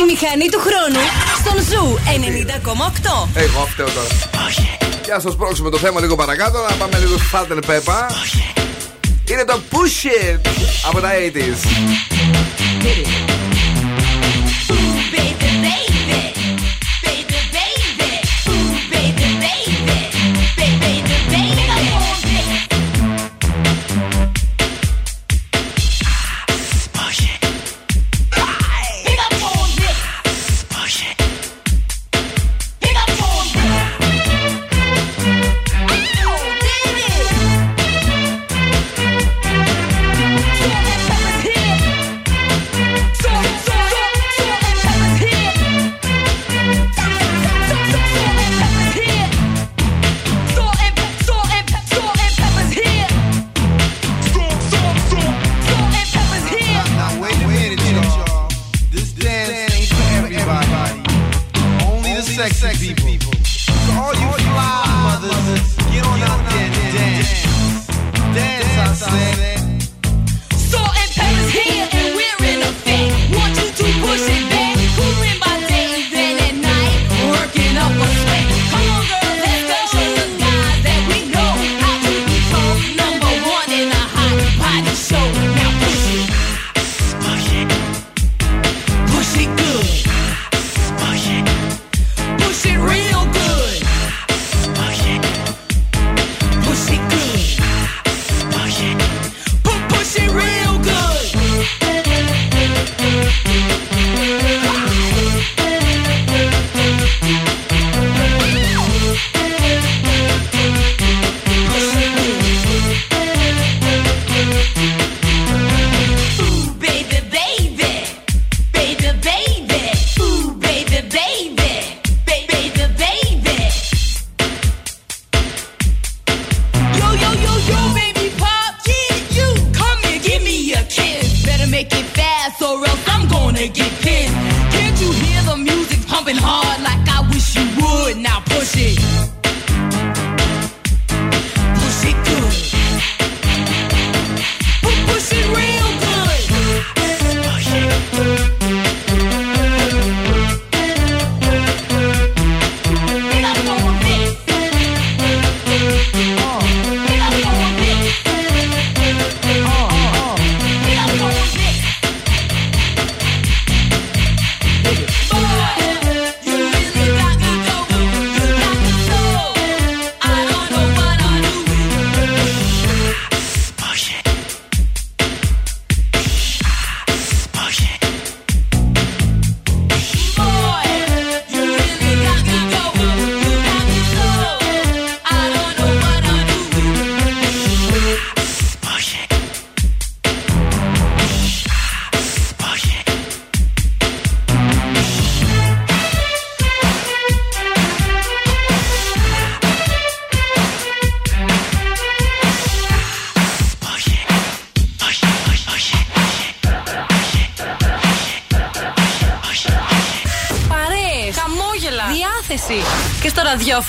[0.00, 1.00] Η μηχανή του χρόνου
[1.38, 1.98] στον Zoo
[3.24, 3.28] 90,8.
[3.34, 4.08] Εγώ φταίω τώρα.
[5.04, 8.10] Για να σπρώξουμε το θέμα λίγο παρακάτω, να πάμε λίγο στο Salt-N-Pepa.
[9.24, 10.40] Είναι το Push It
[10.88, 13.29] από τα 80s.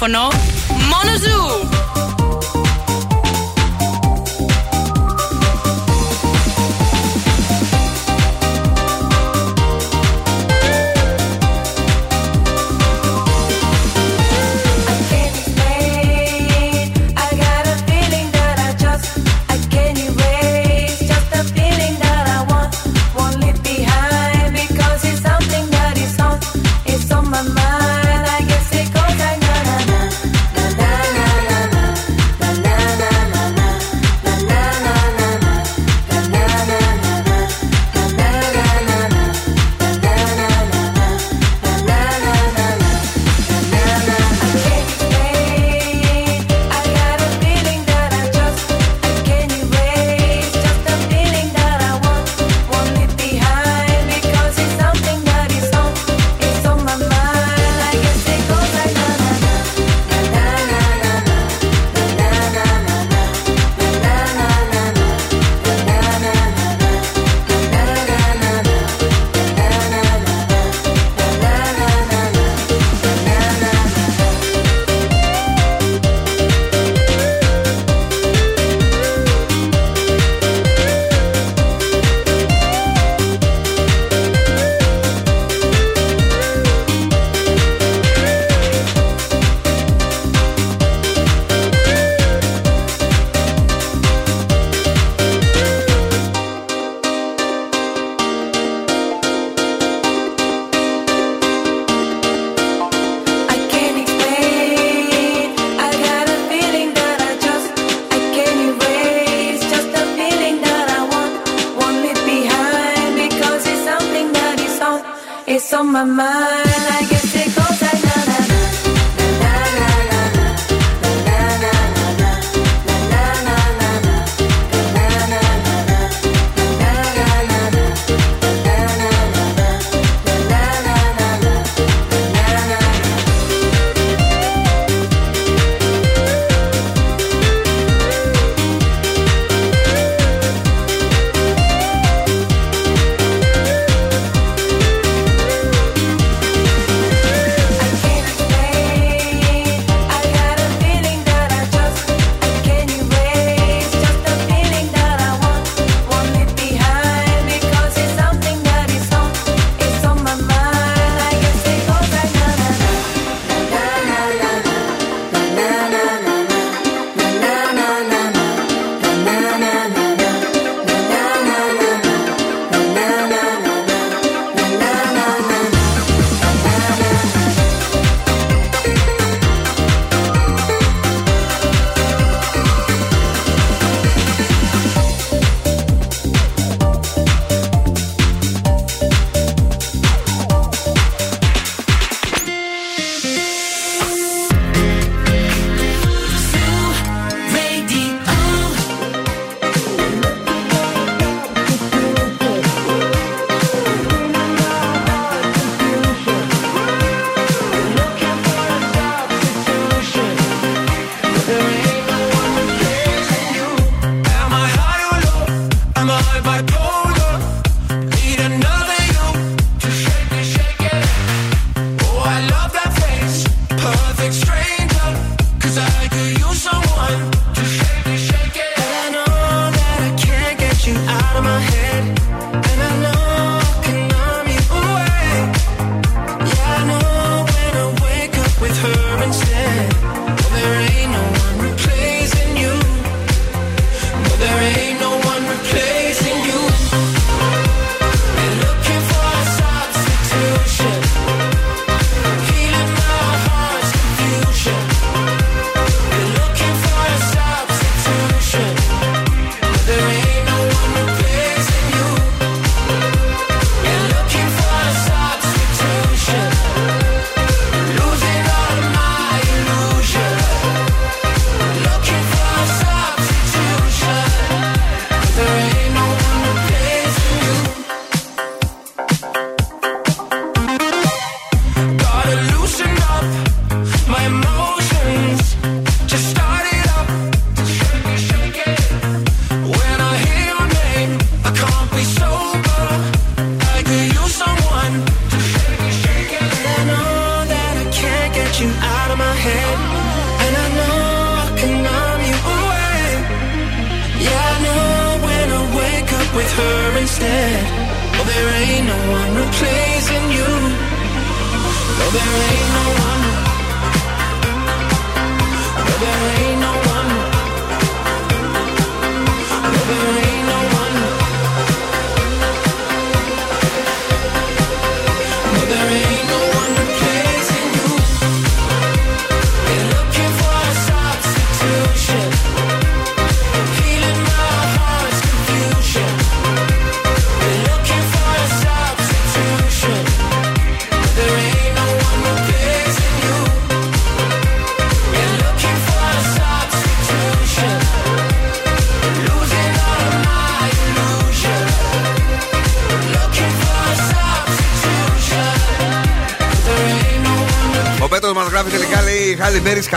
[0.01, 0.40] micrófono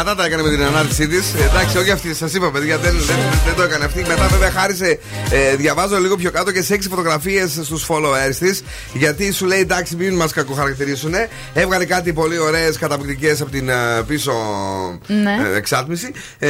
[0.04, 1.34] κατά τα έκανε με την ανάρτησή της.
[1.34, 3.16] Εντάξει, όχι αυτή, σας είπα παιδιά, δεν, δεν,
[3.46, 4.04] δεν το έκανε αυτή.
[4.08, 4.98] Μετά βέβαια χάρισε,
[5.30, 8.62] ε, διαβάζω λίγο πιο κάτω και σε έξι φωτογραφίες στους followers της.
[8.92, 11.12] Γιατί σου λέει εντάξει, μην μας κακοχαρακτηρίσουν.
[11.54, 14.32] Έβγαλε κάτι πολύ ωραίες καταπληκτικές από την ε, πίσω
[15.06, 15.36] Ναι.
[15.52, 16.12] ε, εξάτμιση.
[16.38, 16.48] Ε,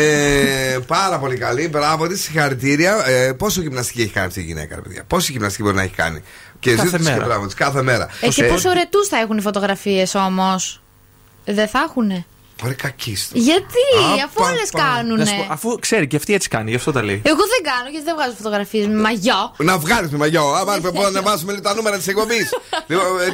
[0.86, 1.68] πάρα πολύ καλή.
[1.68, 3.08] Μπράβο της, συγχαρητήρια.
[3.08, 5.04] Ε, πόσο γυμναστική έχει κάνει αυτή η γυναίκα, ρε παιδιά.
[5.06, 6.22] Πόση γυμναστική μπορεί να έχει κάνει.
[6.58, 7.24] Και Κάθε ζήτησες και μέρα.
[7.26, 8.08] μπράβο της, κάθε μέρα.
[8.20, 10.82] Ε, και Ε, πόσο ρετούς θα έχουν οι φωτογραφίες όμως;
[11.44, 12.26] Δεν θα έχουνε;
[12.64, 13.16] Πολύ κακή.
[13.32, 13.82] Γιατί,
[14.20, 14.78] Α, αφού πα, όλες πα.
[14.82, 15.22] κάνουνε.
[15.22, 17.22] Να σου πω, Αφού ξέρει και αυτή έτσι κάνει, γι' αυτό τα λέει.
[17.32, 19.40] Εγώ δεν κάνω γιατί δεν βγάζω φωτογραφίες με μαγιό.
[19.56, 20.44] Να βγάλεις με μαγιό.
[20.60, 22.46] Άμα πρέπει να ανεβάσουμε λίγο τα νούμερα της εκπομπής.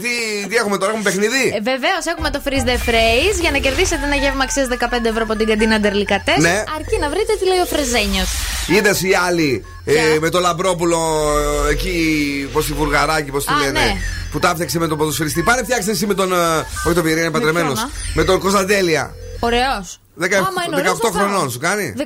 [0.02, 0.12] τι,
[0.48, 1.42] τι έχουμε τώρα, έχουμε παιχνίδι.
[1.56, 5.22] Ε, Βεβαίως έχουμε το Freeze the Phrase για να κερδίσετε ένα γεύμα αξίας 15 ευρώ
[5.22, 6.36] από την καντίνα Ντερλικατές.
[6.38, 6.56] Ναι.
[6.76, 8.28] Αρκεί να βρείτε τι λέει ο Φρεζένιος.
[8.66, 10.98] Είδες οι άλλοι ε, με το λαμπρόπουλο
[11.68, 13.70] ε, εκεί, πώς τη βουργαράκι, πώς τη Α, λένε.
[13.80, 13.92] ναι.
[14.30, 15.42] Που τα φτιάξε με τον ποδοσφαιριστή.
[15.42, 16.32] Πάνε φτιάξτε εσύ με τον.
[16.32, 16.36] ε,
[16.84, 17.72] Όχι τον Πιερίνη, είναι παντρεμένος.
[17.72, 19.14] ποιον, α; Με τον Κωνσταντέλια.
[19.40, 20.00] Ωραίος.
[20.20, 21.94] 18 18 χρονών σου κάνει.
[21.98, 22.02] 18.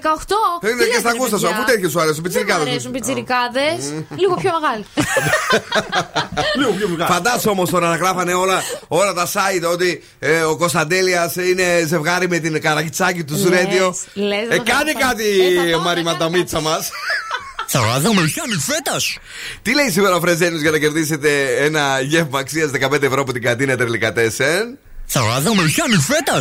[0.60, 2.68] Ε, Είναι και στα γούστα σου, αφού τέτοιο σου αρέσουν, Δεν μου πιτσιρικάδες.
[2.70, 4.84] αρέσουν πιτσιρικάδες; Λίγο πιο μεγάλοι.
[7.12, 12.28] Φαντάσου όμως τώρα να γράφανε όλα, όλα τα site ότι ε, ο Κωνσταντέλιας είναι ζευγάρι
[12.28, 13.94] με την καρακιτσάκι του Λες, Ρέντιο.
[14.14, 16.90] λες, Ε, δεν θα κάνει το κάτι Ε, θα η πάω να Μαριματαμίτσα μας.
[17.66, 18.96] Θα δούμε πιάνει φέτα.
[19.62, 23.42] Τι λέει σήμερα ο Φρεζένιος για να κερδίσετε ένα γεύμα αξίας 15 ευρώ από την
[23.42, 24.78] καντίνα Τερλικατέσεν.
[25.06, 26.40] Θα δούμε πιάνει φέτα.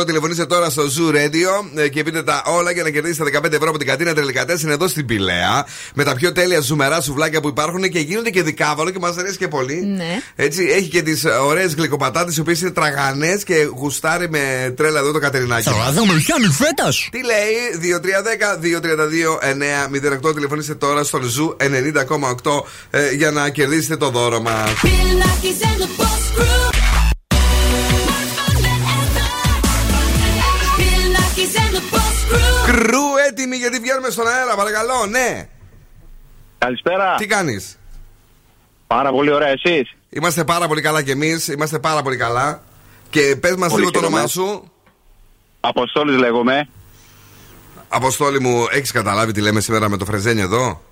[0.00, 3.52] 2-3-10-2-32-9 τηλεφωνήστε τώρα στο Zoo Radio ε, και πείτε τα όλα για να κερδίσετε 15
[3.52, 5.66] ευρώ από την καντίνα Τερλικατέσεν εδώ στην Πηλαία.
[5.94, 9.36] Με τα πιο τέλεια ζουμερά σουβλάκια που υπάρχουν και γίνονται και δικάβαλο και μας αρέσει
[9.36, 9.84] και πολύ.
[9.96, 10.20] Ναι.
[10.36, 15.12] Έτσι, έχει και τις ωραίες γλυκοπατάτες οι οποίες είναι τραγανές και γουστάρει με τρέλα εδώ
[15.12, 15.62] το Κατερινάκι.
[15.62, 16.88] Θα δούμε πιάνει φέτα.
[17.10, 17.54] Τι λέει,
[20.28, 24.70] 2-3-10-2-32-9-08 τηλεφωνήστε τώρα στον Zoo 90,8 ε, για να κερδίσετε το δώρο μας.
[26.38, 27.14] Bill Nackis
[28.02, 30.78] and the Boss Crew.
[30.80, 32.66] Bill Nackis and the Boss Crew.
[32.72, 35.48] Κρού έτοιμοι γιατί βγαίνουμε στον αέρα, παρακαλώ, ναι.
[36.58, 37.14] Καλησπέρα.
[37.14, 37.78] Τι κάνεις;
[38.86, 42.62] Πάρα πολύ ωραία, εσείς; Είμαστε πάρα πολύ καλά κι εμείς, είμαστε πάρα πολύ καλά.
[43.10, 44.56] Και πες μας Πολύ λίγο το όνομά χαίρομαι.
[44.58, 44.70] σου.
[45.60, 46.68] Αποστόλης λέγομαι.
[47.88, 50.82] Αποστόλη μου, έχεις καταλάβει τι λέμε σήμερα με το Φρεζένιο εδώ;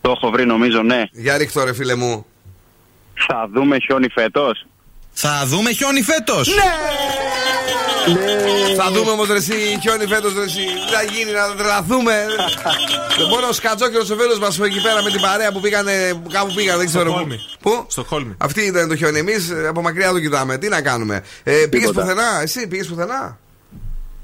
[0.00, 1.02] Το έχω βρει νομίζω, ναι.
[1.12, 2.26] Για ρίχτω ρε φίλε μου.
[3.14, 4.66] Θα δούμε χιόνι φέτος.
[5.12, 6.48] Θα δούμε χιόνι φέτος.
[8.76, 10.60] Θα δούμε όμως ρε εσύ χιόνι φέτος ρε εσύ.
[10.86, 12.14] Τι θα γίνει να τρελαθούμε.
[13.32, 16.20] Μόνο ο Σκατζόκυρο ο φίλος μας εκεί πέρα με την παρέα που πήγανε.
[16.22, 17.10] που Κάπου πήγαν, δεν ξέρω πού.
[17.10, 17.40] Στοκχόλμη.
[17.60, 18.34] Πού; Στοκχόλμη.
[18.38, 19.18] Αυτή ήταν το χιόνι.
[19.18, 20.58] Εμείς από μακριά το κοιτάμε.
[20.58, 21.22] Τι να κάνουμε.
[21.42, 22.00] Ε, πήγες Τίποτα.
[22.00, 23.38] πουθενά, εσύ πήγες πουθενά;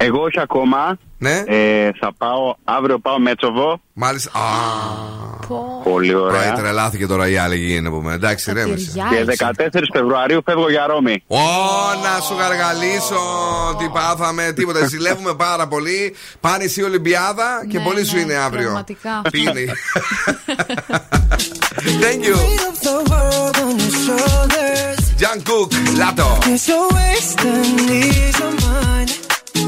[0.02, 0.98] Εγώ όχι ακόμα.
[1.18, 1.42] Ναι.
[1.46, 3.80] Ε, θα πάω, αύριο πάω Μέτσοβο.
[3.92, 4.30] Μάλιστα.
[4.38, 4.42] Α,
[5.84, 6.52] Πολύ Ωραία, ωραία.
[6.52, 8.12] τρελάθηκε τώρα η άλλη γη να πούμε.
[8.14, 8.90] Εντάξει, ρέμισε.
[9.10, 9.50] Και 14
[9.92, 11.22] Φεβρουαρίου φεύγω για Ρώμη.
[11.26, 11.36] Ω,
[12.02, 13.20] να σου γαργαλίσω
[13.78, 14.86] τι πάθαμε, τίποτα.
[14.86, 16.14] Ζηλεύουμε πάρα πολύ.
[16.40, 18.62] Πάνε εσύ Ολυμπιάδα και Ναι, πολύ σου ναι, είναι αύριο.
[18.62, 19.22] πραγματικά.
[19.30, 19.60] Πήγαινε.
[22.02, 22.36] Thank you.
[22.88, 25.00] the world on your shoulders.
[25.22, 25.70] Jungkook,
[26.00, 26.30] Lato.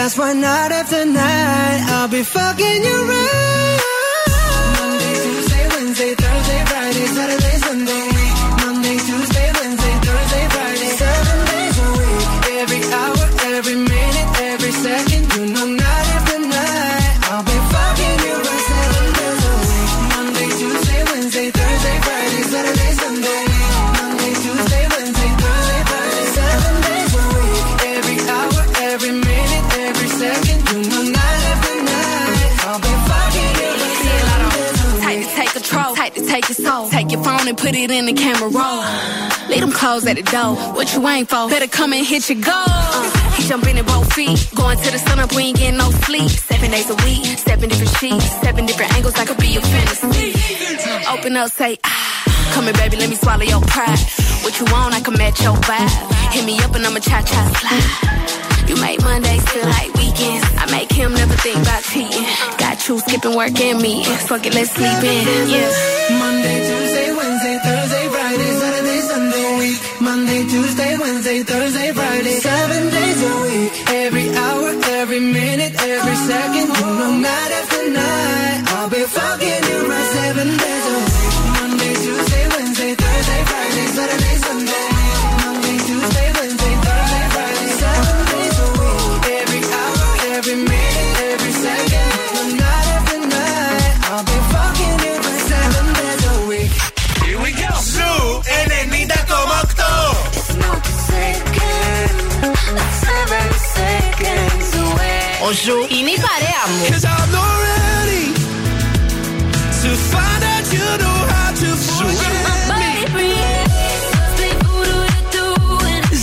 [0.00, 3.80] that's why night after night I'll be fucking you right.
[4.78, 8.09] Monday, Tuesday, Wednesday, Thursday, Friday, Saturday, Sunday.
[36.40, 36.88] Take your soul.
[36.88, 39.39] Take your phone and put it in the camera roll.
[39.50, 40.54] Leave them clothes at the door.
[40.74, 41.48] What you ain't for?
[41.48, 42.54] Better come and hit your goal.
[42.54, 44.38] Uh, he jumping in both feet.
[44.54, 46.30] Going to the sun up, we ain't getting no sleep.
[46.30, 49.14] Seven days a week, seven different sheets, seven different angles.
[49.18, 50.34] I could be your fantasy.
[51.10, 52.52] Open up, say ah.
[52.54, 53.98] Come here, baby, let me swallow your pride.
[54.42, 55.90] What you want, I can match your vibe.
[56.32, 58.68] Hit me up and I'ma cha cha slide.
[58.70, 60.46] You make Mondays feel like weekends.
[60.62, 62.22] I make him never think about cheating.
[62.56, 64.04] Got you skipping work and me.
[64.30, 65.48] Fuck it, let's sleep in.
[65.50, 66.18] Yeah.
[66.22, 67.79] Monday, Tuesday, Wednesday, Thursday,
[70.40, 73.72] Monday, Tuesday, Wednesday, Thursday, Friday, seven days a week.
[73.90, 77.12] Every hour, every minute, every second, you know,
[105.52, 106.84] Ζου είναι παρέα μου.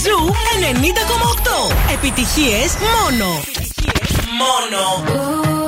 [0.04, 1.72] Ζου είναι ενήμερο κομμάτο.
[1.94, 3.42] Επιτυχίες μόνο.
[4.38, 5.67] Μόνο.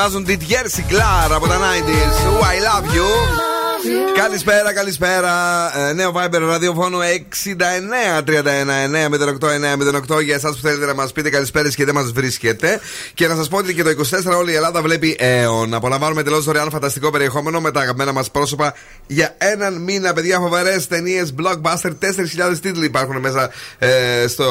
[0.00, 2.26] Διασκευάζουν την Jersey Clar από τα 90s.
[2.26, 3.49] Oh, I love you.
[4.14, 5.32] Καλησπέρα, καλησπέρα.
[5.88, 6.98] Ε, νέο Viber ραδιοφώνου
[10.16, 12.80] 69-31-908-908 για εσάς που θέλετε να μας πείτε καλησπέρα και δεν μας βρίσκετε.
[13.14, 15.74] Και να σας πω ότι και το 24 όλη η Ελλάδα βλέπει αίων.
[15.74, 18.74] Απολαμβάνουμε εντελώς δωρεάν φανταστικό περιεχόμενο με τα αγαπημένα μας πρόσωπα
[19.06, 20.12] για έναν μήνα.
[20.12, 24.44] Παιδιά, φοβερές ταινίες, blockbuster, 4.000 τίτλοι υπάρχουν μέσα ε, στο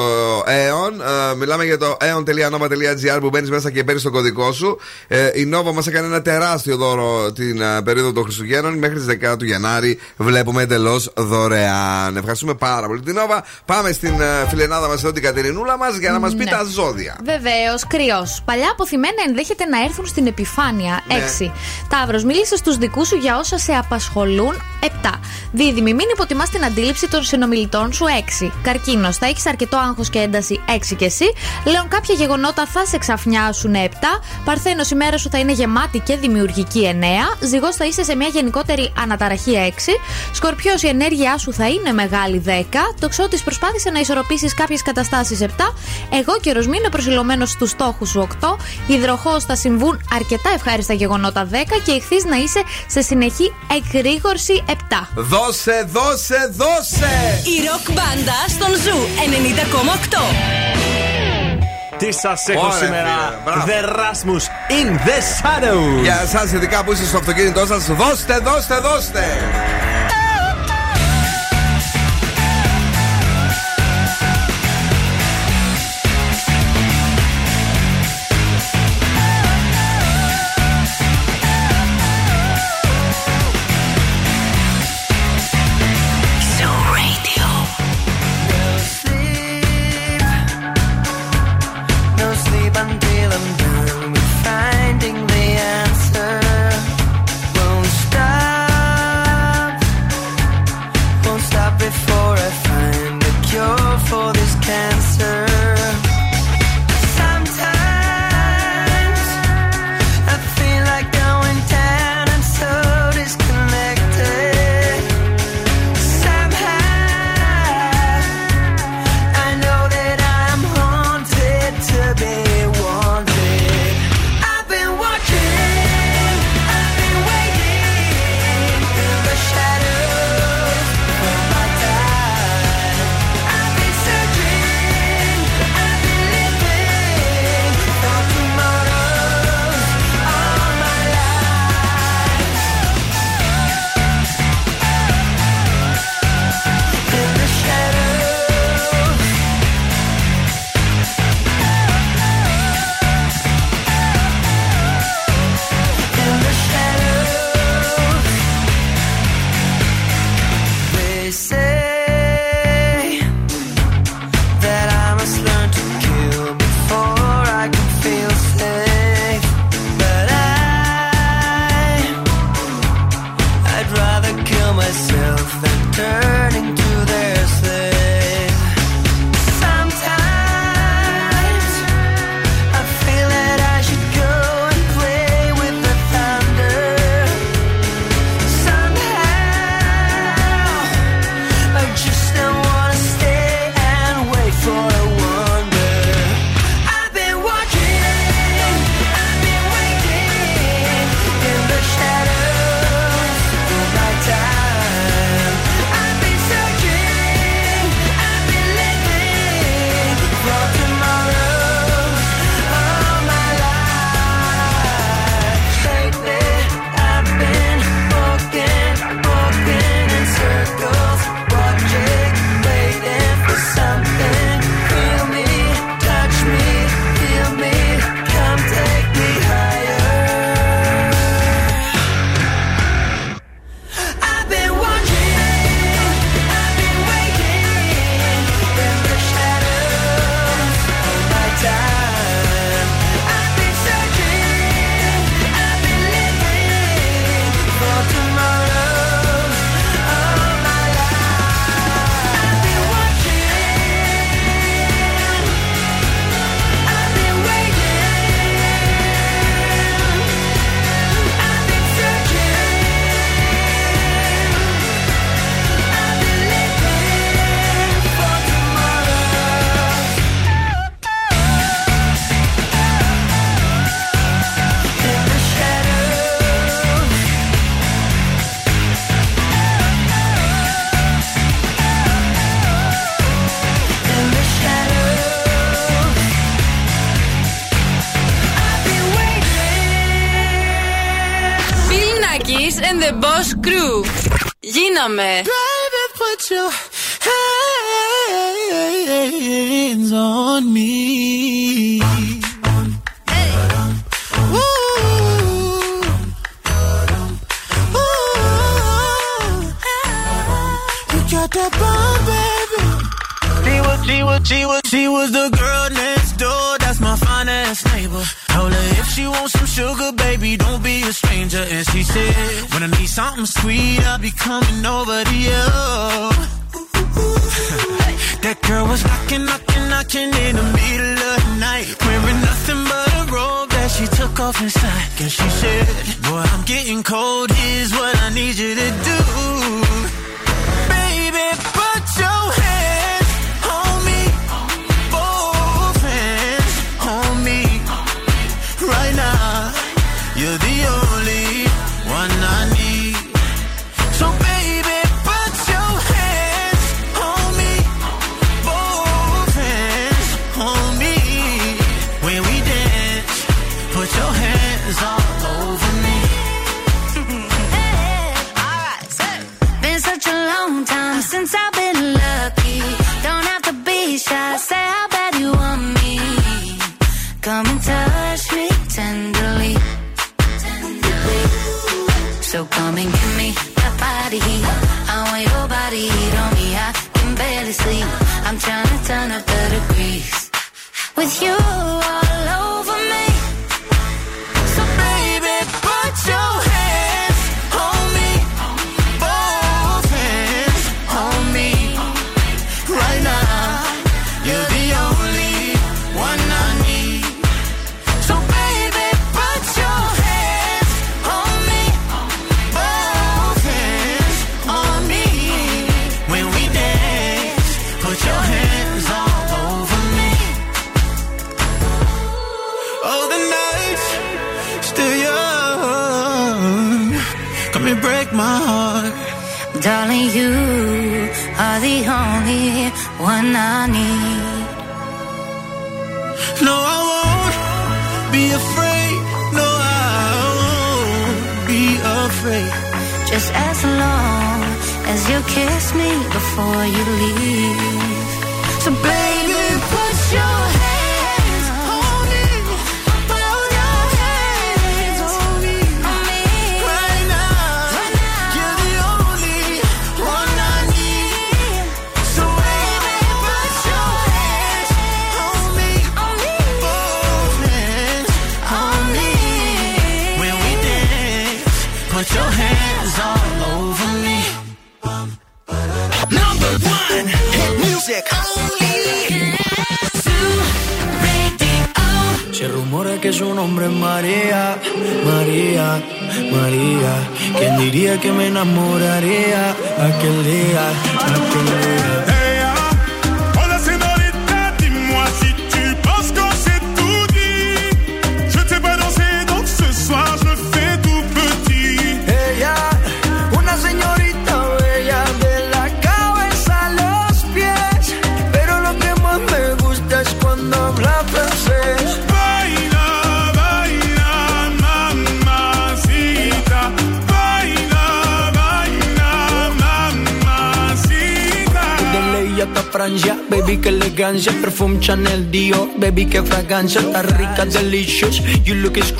[0.46, 1.00] αίων.
[1.00, 4.78] Ε, μιλάμε για το aeon.nova.gr που μπαίνεις μέσα και παίρνεις τον κωδικό σου.
[5.08, 9.06] Ε, η Nova μας έκανε ένα τεράστιο δώρο την ε, περίοδο των Χριστουγέννων μέχρι τις
[9.32, 9.98] 10 του Γενάρη.
[10.16, 12.16] Βλέπουμε εντελώς δωρεάν.
[12.16, 13.40] Ευχαριστούμε πάρα πολύ την Nova.
[13.64, 16.50] Πάμε στην ε, φιλενάδα μας εδώ την Κατερινούλα μας για να μας πει Ναι.
[16.50, 17.16] τα ζώδια.
[17.24, 18.42] Βεβαίως, κρυός.
[18.44, 21.00] Παλιά αποθυμένα ενδέχεται να έρθουν στην επιφάνεια.
[21.06, 21.14] Ναι.
[21.14, 21.52] 6.
[21.88, 24.54] Ταύρος, μίλησε στους δικούς σου για όσα σε απασχολούν.
[24.80, 25.20] 7.
[25.52, 28.04] Δίδυμη, μην υποτιμάς την αντίληψη των συνομιλητών σου.
[28.06, 28.52] 6.
[28.62, 30.60] Καρκίνος, θα έχεις αρκετό άγχος και ένταση.
[30.68, 31.32] 6 και εσύ.
[31.64, 33.74] Λέων, κάποια γεγονότα θα σε ξαφνιάσουν.
[33.74, 34.20] 7.
[34.44, 36.86] Παρθένος, η μέρα σου θα είναι γεμάτη και δημιουργική.
[36.86, 37.46] 9.
[37.46, 39.52] Ζυγός, θα είσαι σε μια γενικότερη αναταραχή.
[39.56, 39.98] 6.
[40.32, 42.42] Σκορπιός, η ενέργειά σου θα είναι μεγάλη.
[42.46, 42.50] 10.
[43.00, 45.40] Τοξότη, προσπάθησε να ισορροπήσεις κάποιες καταστάσεις.
[45.40, 45.46] 7.
[46.10, 48.20] Αιγόκερε, μείνε προσηλωμένος στους στόχους σου.
[48.20, 48.56] 8.
[48.86, 51.44] Υδροχόε, θα συμβούν αρκετά ευχάριστα γεγονότα.
[51.44, 51.78] 10.
[51.84, 54.64] Και Ιχθύ να είσαι σε συνεχή εγρήγορση.
[54.66, 54.72] 7.
[55.14, 57.42] Δώσε, δώσε, δώσε!
[57.44, 58.98] Η ροκ μπάντα στον Ζου
[61.36, 61.39] 90,8.
[62.00, 63.64] Τι σας έχω Ωραία, σήμερα, φίλε, μπράβο.
[63.66, 66.02] The Rasmus in the Shadows.
[66.02, 69.24] Για εσάς, ειδικά που είστε στο αυτοκίνητό σας, δώστε, δώστε, δώστε!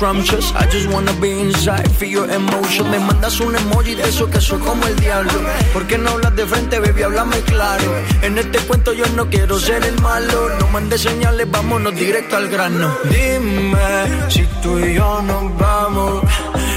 [0.03, 2.89] I just wanna be inside, feel emotion.
[2.89, 5.31] Me mandas un emoji de eso que soy como el diablo.
[5.73, 7.03] ¿Por qué no hablas de frente, baby?
[7.03, 7.93] Háblame claro.
[8.23, 10.57] En este cuento yo no quiero ser el malo.
[10.59, 12.97] No mandes señales, vámonos directo al grano.
[13.11, 16.23] Dime si tú y yo nos vamos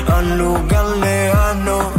[0.07, 1.93] Al lugar lejano.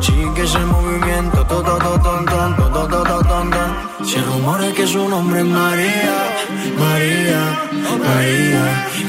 [0.00, 5.46] Sigues el movimiento, todo, todo, todo, todo, todo, todo, Si rumores que su nombre es
[5.46, 6.16] María,
[6.76, 7.40] María,
[8.04, 8.93] María.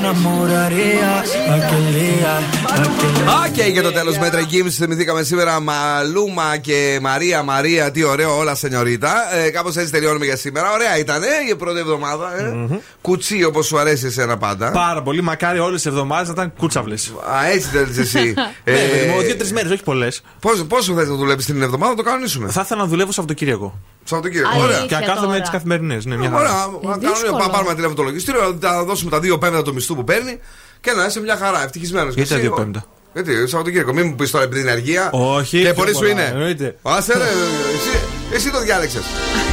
[0.00, 3.46] Diría que me enamoraría aquel día, aquel día?
[3.46, 7.90] Οκ, για το τέλος μέτρα Games θυμηθήκαμε σήμερα Μαλούμα και Μαρία Μαρία.
[7.90, 9.12] Τι ωραίο, όλα σενιωρίτα.
[9.46, 10.72] Ε, Κάπως έτσι τελειώνουμε για σήμερα.
[10.72, 12.40] Ωραία ήταν, ε, η πρώτη εβδομάδα.
[12.40, 12.80] Ε.
[13.00, 14.70] Κουτσί όπως σου αρέσει εσένα πάντα.
[14.70, 15.22] Πάρα πολύ.
[15.22, 16.94] Μακάρι όλες τι εβδομάδες να ήταν κούτσαυλε.
[16.94, 18.34] Α, έτσι θέλεις εσύ.
[18.64, 20.22] Ναι, παιδί μου, δύο-τρεις μέρες, όχι πολλές.
[20.40, 22.48] Πόσο, πόσο θε να δουλεύει την εβδομάδα, να το κανονίσουμε.
[22.50, 23.78] Θα ήθελα να δουλεύω Σαββατοκύριακο.
[24.04, 24.50] Σαββατοκύριακο.
[24.50, 24.86] Αλήθεια Ωραία.
[24.86, 25.36] Και να κάθομαι τώρα.
[25.36, 26.04] έτσι καθημερινές.
[26.04, 26.70] Ναι, μια Ωραία, χαρά.
[26.82, 30.04] να κάνουμε, να πάρουμε τηλέφωνο το λογιστήριο, να δώσουμε τα δύο πέμπτα του μισθού που
[30.04, 30.38] παίρνει
[30.80, 32.14] και να είσαι μια χαρά, ευτυχισμένος.
[32.14, 35.10] Γιατί τα δύο πέμπτα; Γιατί, Σαββατοκύριακο, μην μου πεις τώρα επειδή είναι αργία.
[35.12, 36.22] Όχι, Και πιο πολύ σου πολλά, είναι.
[36.32, 36.76] εννοείται.
[36.82, 37.98] Άσε ρε, εσύ,
[38.34, 39.02] εσύ το διάλεξες.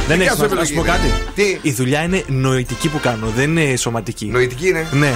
[0.08, 0.56] Δεν έχει σημασία.
[0.56, 1.12] Να σου πω κάτι.
[1.34, 4.26] Τι; Η δουλειά είναι νοητική που κάνω, δεν είναι σωματική.
[4.26, 4.86] Νοητική είναι.
[4.92, 5.14] Ναι.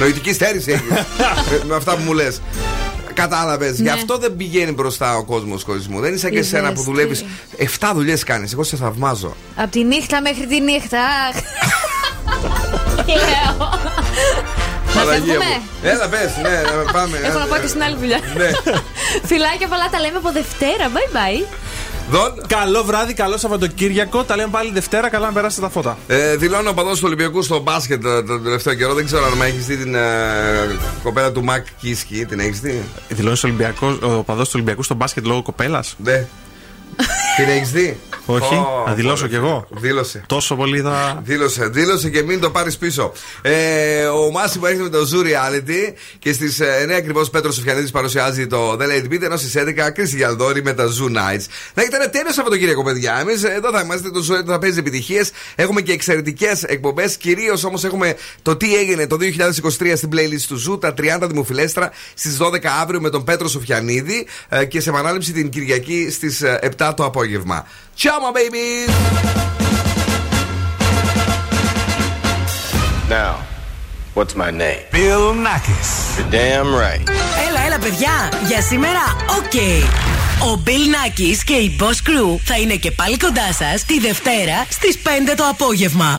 [0.00, 0.84] Νοητική στέρηση έχει.
[1.68, 2.40] με αυτά που μου λες.
[3.14, 3.80] Κατάλαβες.
[3.80, 6.00] Γι' αυτό δεν πηγαίνει μπροστά ο κόσμος, κόσμο μου.
[6.00, 6.84] Δεν είσαι και Είδες εσένα που τι.
[6.84, 7.24] δουλεύεις.
[7.58, 8.52] 7 δουλειές κάνεις.
[8.52, 9.36] Εγώ σε θαυμάζω.
[9.56, 10.98] Από τη νύχτα μέχρι τη νύχτα.
[14.94, 15.04] Λέω.
[15.04, 15.44] Να Παναγία φεύγουμε.
[15.58, 15.68] μου.
[15.82, 16.60] Έλα, πες, ναι,
[16.92, 17.20] πάμε.
[17.24, 18.18] Έχω να πάω και στην άλλη δουλειά.
[18.40, 18.50] Ναι.
[19.24, 20.86] Φιλάκια πολλά τα λέμε από Δευτέρα.
[20.94, 21.46] Bye bye.
[22.10, 22.32] Δον.
[22.46, 24.24] Καλό βράδυ, καλό Σαββατοκύριακο.
[24.24, 25.08] Τα λέμε πάλι Δευτέρα.
[25.08, 25.98] Καλά να περάσετε τα φώτα.
[26.06, 28.94] Ε, δηλώνω ο παδός του Ολυμπιακού στο μπάσκετ ε, τον τελευταίο καιρό.
[28.94, 30.00] Δεν ξέρω αν έχεις δει την ε,
[31.02, 32.24] κοπέλα του Μακ Κίσκι.
[32.26, 33.44] Την έχεις δει; Δηλώνεις
[34.00, 36.26] ο παδός του Ολυμπιακού στο μπάσκετ λόγω κοπέλας; Ναι.
[37.36, 39.38] Την έχεις δει; Όχι, Ω, να δηλώσω ωραία.
[39.38, 39.66] κι εγώ.
[39.70, 40.24] Δήλωσε.
[40.26, 41.20] Τόσο πολύ θα.
[41.24, 43.12] Δήλωσε, δήλωσε και μην το πάρεις πίσω.
[43.42, 48.46] Ε, ο Μάσιμο έρχεται με το Zoo Reality και στις 9 ακριβώς Πέτρο Σοφιανίδης παρουσιάζει
[48.46, 51.44] το The Late Beat ενώ στις 11 Κρίση Γιαλδόρη με τα Zoo Nights.
[51.74, 53.18] Να έχετε ένα τέλειος Σαββατοκύριακο, παιδιά.
[53.20, 55.30] Εμείς εδώ θα είμαστε, το Zoo θα παίζει επιτυχίες.
[55.54, 57.16] Έχουμε και εξαιρετικές εκπομπές.
[57.16, 61.90] Κυρίως όμως έχουμε το τι έγινε το 2023 στην playlist του Zoo, τα 30 δημοφιλέστρα
[62.14, 66.42] στις 12 αύριο με τον Πέτρο Σοφιανίδη ε, και σε επανάληψη την Κυριακή στις
[66.76, 67.66] 7 το απόγευμα.
[68.00, 68.90] Ciao, my babies!
[73.08, 73.34] Now,
[74.16, 74.82] what's my name?
[74.98, 75.90] Bill Nackis.
[76.16, 77.04] You're damn right.
[77.48, 78.14] Έλα, έλα, παιδιά.
[78.48, 79.02] Για σήμερα,
[79.38, 79.56] οκ.
[80.50, 84.66] Ο Bill Nackis και η Boss Crew θα είναι και πάλι κοντά σας τη Δευτέρα
[84.68, 86.10] στις 5 το απόγευμα.